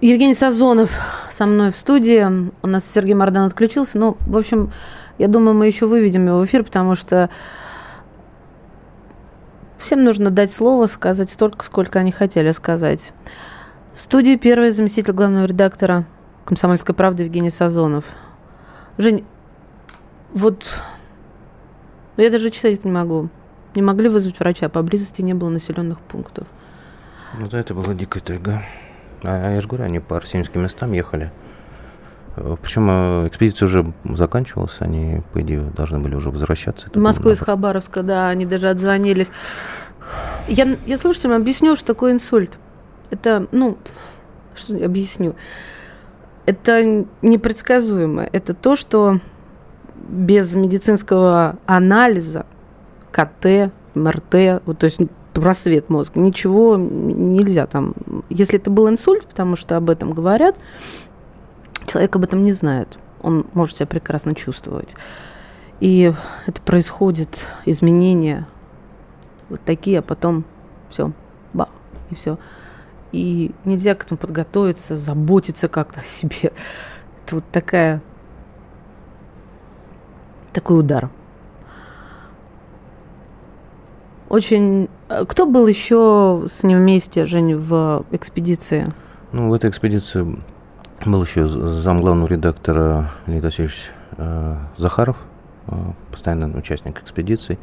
Евгений 0.00 0.34
Сазонов 0.34 0.96
со 1.30 1.46
мной 1.46 1.72
в 1.72 1.76
студии. 1.76 2.50
У 2.62 2.66
нас 2.66 2.84
Сергей 2.84 3.14
Мардан 3.14 3.46
отключился. 3.46 3.98
Ну, 3.98 4.16
в 4.26 4.36
общем, 4.36 4.72
я 5.18 5.28
думаю, 5.28 5.54
мы 5.54 5.66
еще 5.66 5.86
выведем 5.86 6.26
его 6.26 6.38
в 6.40 6.44
эфир, 6.44 6.64
потому 6.64 6.94
что 6.94 7.28
всем 9.78 10.04
нужно 10.04 10.30
дать 10.30 10.52
слово, 10.52 10.86
сказать 10.86 11.30
столько, 11.30 11.64
сколько 11.64 11.98
они 11.98 12.12
хотели 12.12 12.52
сказать. 12.52 13.12
В 13.92 14.00
студии 14.00 14.36
первый 14.36 14.70
заместитель 14.70 15.12
главного 15.12 15.46
редактора 15.46 16.06
«Комсомольской 16.44 16.94
правды» 16.94 17.24
Евгений 17.24 17.50
Сазонов. 17.50 18.04
Жень, 18.96 19.24
вот 20.32 20.64
но 22.20 22.24
я 22.24 22.30
даже 22.30 22.50
читать 22.50 22.84
не 22.84 22.90
могу. 22.90 23.30
Не 23.74 23.80
могли 23.80 24.10
вызвать 24.10 24.38
врача, 24.40 24.68
поблизости 24.68 25.22
не 25.22 25.32
было 25.32 25.48
населенных 25.48 26.00
пунктов. 26.00 26.46
Ну 27.38 27.48
да, 27.48 27.58
это 27.58 27.72
была 27.72 27.94
дикая 27.94 28.20
тайга. 28.20 28.62
А, 29.22 29.46
а 29.46 29.50
я 29.50 29.60
же 29.60 29.68
говорю, 29.68 29.84
они 29.84 30.00
по 30.00 30.16
арсеньевским 30.16 30.62
местам 30.62 30.92
ехали. 30.92 31.30
Э, 32.36 32.56
Причем 32.60 32.88
э, 32.90 33.28
экспедиция 33.28 33.66
уже 33.66 33.92
заканчивалась, 34.04 34.76
они, 34.80 35.22
по 35.32 35.40
идее, 35.40 35.60
должны 35.76 35.98
были 35.98 36.14
уже 36.14 36.30
возвращаться. 36.30 36.88
В 36.92 36.96
Москву 36.96 37.30
из 37.30 37.40
Хабаровска, 37.40 38.02
да, 38.02 38.28
они 38.28 38.46
даже 38.46 38.68
отзвонились. 38.68 39.30
Я, 40.48 40.66
я 40.86 40.98
слушателям 40.98 41.36
объясню, 41.36 41.76
что 41.76 41.86
такое 41.86 42.12
инсульт. 42.12 42.58
Это, 43.10 43.46
ну, 43.52 43.78
что 44.54 44.76
я 44.76 44.86
объясню. 44.86 45.34
Это 46.46 47.06
непредсказуемо. 47.22 48.28
Это 48.32 48.54
то, 48.54 48.74
что 48.74 49.20
без 50.08 50.54
медицинского 50.54 51.56
анализа, 51.66 52.46
КТ, 53.12 53.72
МРТ, 53.94 54.62
вот, 54.64 54.78
то 54.78 54.86
есть 54.86 54.98
просвет 55.40 55.88
мозга, 55.88 56.20
ничего 56.20 56.76
нельзя 56.76 57.66
там. 57.66 57.94
Если 58.28 58.58
это 58.58 58.70
был 58.70 58.88
инсульт, 58.88 59.26
потому 59.26 59.56
что 59.56 59.76
об 59.76 59.90
этом 59.90 60.12
говорят, 60.12 60.56
человек 61.86 62.14
об 62.16 62.24
этом 62.24 62.44
не 62.44 62.52
знает. 62.52 62.98
Он 63.22 63.46
может 63.54 63.76
себя 63.76 63.86
прекрасно 63.86 64.34
чувствовать. 64.34 64.94
И 65.80 66.12
это 66.46 66.60
происходит, 66.62 67.46
изменения 67.64 68.46
вот 69.48 69.60
такие, 69.62 69.98
а 69.98 70.02
потом 70.02 70.44
все, 70.88 71.12
бах, 71.52 71.68
и 72.10 72.14
все. 72.14 72.38
И 73.12 73.52
нельзя 73.64 73.94
к 73.94 74.04
этому 74.04 74.18
подготовиться, 74.18 74.96
заботиться 74.96 75.68
как-то 75.68 76.00
о 76.00 76.04
себе. 76.04 76.52
Это 77.24 77.36
вот 77.36 77.44
такая 77.50 78.02
такой 80.52 80.80
удар. 80.80 81.10
Очень... 84.30 84.88
Э, 85.08 85.24
кто 85.26 85.44
был 85.44 85.66
еще 85.66 86.46
с 86.48 86.62
ним 86.62 86.78
вместе, 86.78 87.26
Жень, 87.26 87.56
в 87.56 88.06
экспедиции? 88.12 88.86
Ну, 89.32 89.50
в 89.50 89.52
этой 89.52 89.68
экспедиции 89.68 90.24
был 91.04 91.22
еще 91.24 91.46
зам 91.48 92.00
главного 92.00 92.28
редактора 92.28 93.10
Леонид 93.26 93.44
Васильевич 93.44 93.90
э, 94.16 94.56
Захаров, 94.76 95.16
постоянный 96.12 96.56
участник 96.56 97.02
экспедиций. 97.02 97.58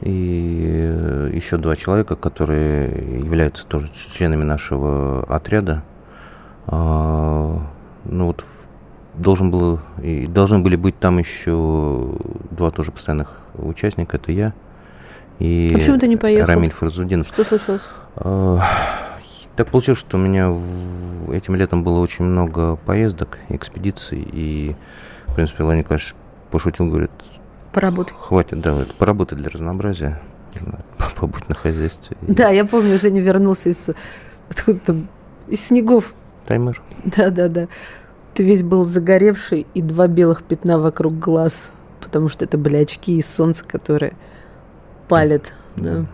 И 0.00 1.30
еще 1.32 1.56
два 1.58 1.76
человека, 1.76 2.16
которые 2.16 3.20
являются 3.20 3.64
тоже 3.64 3.88
членами 3.94 4.42
нашего 4.42 5.24
отряда. 5.28 5.82
Ну 6.66 7.60
вот 8.04 8.44
должен 9.14 9.50
был 9.50 9.80
и 10.02 10.26
должны 10.26 10.58
были 10.58 10.76
быть 10.76 10.98
там 10.98 11.18
еще 11.18 12.16
два 12.50 12.70
тоже 12.70 12.92
постоянных 12.92 13.38
участника. 13.54 14.16
Это 14.16 14.32
я 14.32 14.52
и 15.38 15.70
а 15.72 15.78
почему 15.78 15.98
ты 15.98 16.08
не 16.08 16.16
поехал? 16.16 16.46
Рамиль 16.46 16.70
Фарзудинов. 16.70 17.26
Что 17.26 17.44
случилось? 17.44 17.88
Так 19.56 19.70
получилось, 19.70 20.00
что 20.00 20.16
у 20.16 20.20
меня 20.20 20.56
этим 21.32 21.54
летом 21.54 21.84
было 21.84 22.00
очень 22.00 22.24
много 22.24 22.76
поездок, 22.76 23.38
экспедиций, 23.48 24.26
и, 24.32 24.74
в 25.28 25.34
принципе, 25.34 25.62
Владимир 25.62 25.84
Николаевич 25.84 26.14
пошутил, 26.50 26.86
говорит, 26.86 27.12
Поработай. 27.74 28.14
Хватит, 28.16 28.60
да, 28.60 28.82
это 28.82 28.94
поработать 28.94 29.38
для 29.38 29.50
разнообразия, 29.50 30.20
побудь 31.16 31.48
на 31.48 31.56
хозяйстве. 31.56 32.16
Да, 32.22 32.50
я 32.50 32.64
помню, 32.64 33.00
Женя 33.00 33.20
вернулся 33.20 33.70
из, 33.70 33.90
там, 34.86 35.08
из 35.48 35.66
снегов. 35.66 36.14
Таймер. 36.46 36.80
Да, 37.04 37.30
да, 37.30 37.48
да. 37.48 37.66
Ты 38.32 38.44
весь 38.44 38.62
был 38.62 38.84
загоревший 38.84 39.66
и 39.74 39.82
два 39.82 40.06
белых 40.06 40.44
пятна 40.44 40.78
вокруг 40.78 41.18
глаз, 41.18 41.70
потому 42.00 42.28
что 42.28 42.44
это 42.44 42.58
были 42.58 42.76
очки 42.76 43.16
из 43.16 43.26
солнца, 43.26 43.64
которые 43.64 44.14
палят. 45.08 45.52
Да. 45.76 46.06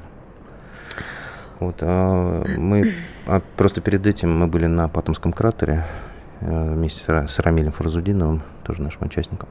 Вот, 1.59 1.77
а 1.81 2.45
мы 2.57 2.93
а 3.27 3.43
просто 3.57 3.81
перед 3.81 4.07
этим 4.07 4.37
мы 4.37 4.47
были 4.47 4.67
на 4.67 4.89
Патомском 4.89 5.33
кратере 5.33 5.87
э, 6.41 6.73
вместе 6.75 7.01
с, 7.01 7.33
с 7.33 7.39
Рамилем 7.39 7.73
Фарзудиновым, 7.73 8.43
тоже 8.65 8.83
нашим 8.83 9.07
участником. 9.07 9.49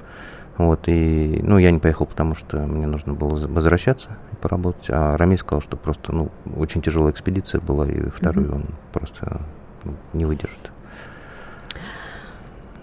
Вот, 0.58 0.82
и, 0.88 1.40
ну, 1.42 1.58
я 1.58 1.72
не 1.72 1.80
поехал, 1.80 2.06
потому 2.06 2.36
что 2.36 2.58
мне 2.58 2.86
нужно 2.86 3.14
было 3.14 3.30
возвращаться 3.48 4.10
и 4.34 4.36
поработать. 4.36 4.90
А 4.90 5.16
Рамиль 5.16 5.38
сказал, 5.38 5.62
что 5.62 5.78
просто, 5.78 6.12
ну, 6.12 6.32
очень 6.58 6.82
тяжелая 6.82 7.14
экспедиция 7.14 7.62
была, 7.62 7.88
и 7.88 8.10
вторую 8.10 8.50
mm-hmm. 8.50 8.56
он 8.56 8.66
просто 8.92 9.42
ну, 9.86 9.94
не 10.12 10.26
выдержит. 10.26 10.72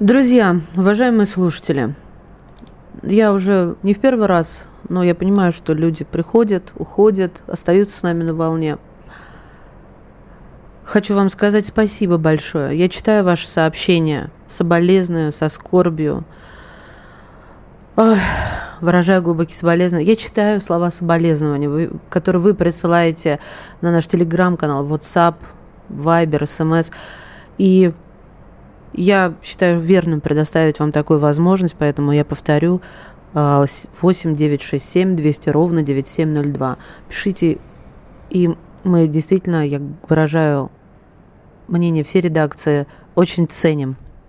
Друзья, 0.01 0.61
уважаемые 0.75 1.27
слушатели, 1.27 1.95
я 3.03 3.35
уже 3.35 3.77
не 3.83 3.93
в 3.93 3.99
первый 3.99 4.27
раз, 4.27 4.67
но 4.89 5.03
я 5.03 5.15
понимаю, 5.15 5.53
что 5.53 5.73
люди 5.73 6.05
приходят, 6.05 6.73
уходят, 6.77 7.43
остаются 7.47 7.99
с 7.99 8.03
нами 8.03 8.23
на 8.23 8.35
волне. 8.35 8.79
Хочу 10.85 11.15
вам 11.15 11.31
сказать 11.31 11.67
спасибо 11.67 12.17
большое. 12.17 12.79
Я 12.79 12.89
читаю 12.89 13.25
ваши 13.25 13.49
сообщения, 13.49 14.31
соболезную, 14.47 15.33
со 15.33 15.49
скорбью. 15.49 16.25
Ой, 17.97 18.19
выражаю 18.81 19.23
глубокие 19.23 19.57
соболезнования. 19.57 20.09
Я 20.09 20.17
читаю 20.17 20.61
слова 20.61 20.91
соболезнования, 20.91 21.69
вы, 21.69 21.91
которые 22.09 22.41
вы 22.41 22.55
присылаете 22.55 23.41
на 23.81 23.91
наш 23.91 24.07
телеграм-канал, 24.07 24.87
WhatsApp, 24.87 25.35
Viber, 25.89 26.43
SMS. 26.43 26.93
И 27.59 27.93
я 28.93 29.35
считаю 29.43 29.81
верным 29.81 30.21
предоставить 30.21 30.79
вам 30.79 30.93
такую 30.93 31.19
возможность, 31.19 31.75
поэтому 31.77 32.13
я 32.13 32.25
повторю 32.25 32.81
8 33.37 34.35
967 34.35 35.15
200 35.15 35.51
ровно 35.51 35.83
9702. 35.83 36.79
Пишите, 37.09 37.59
и 38.31 38.51
мы 38.83 39.09
действительно, 39.09 39.67
я 39.67 39.81
выражаю 40.09 40.71
мнение 41.69 42.03
всей 42.03 42.23
редакции 42.23 42.87
очень 43.15 43.47
ценим. 43.47 43.97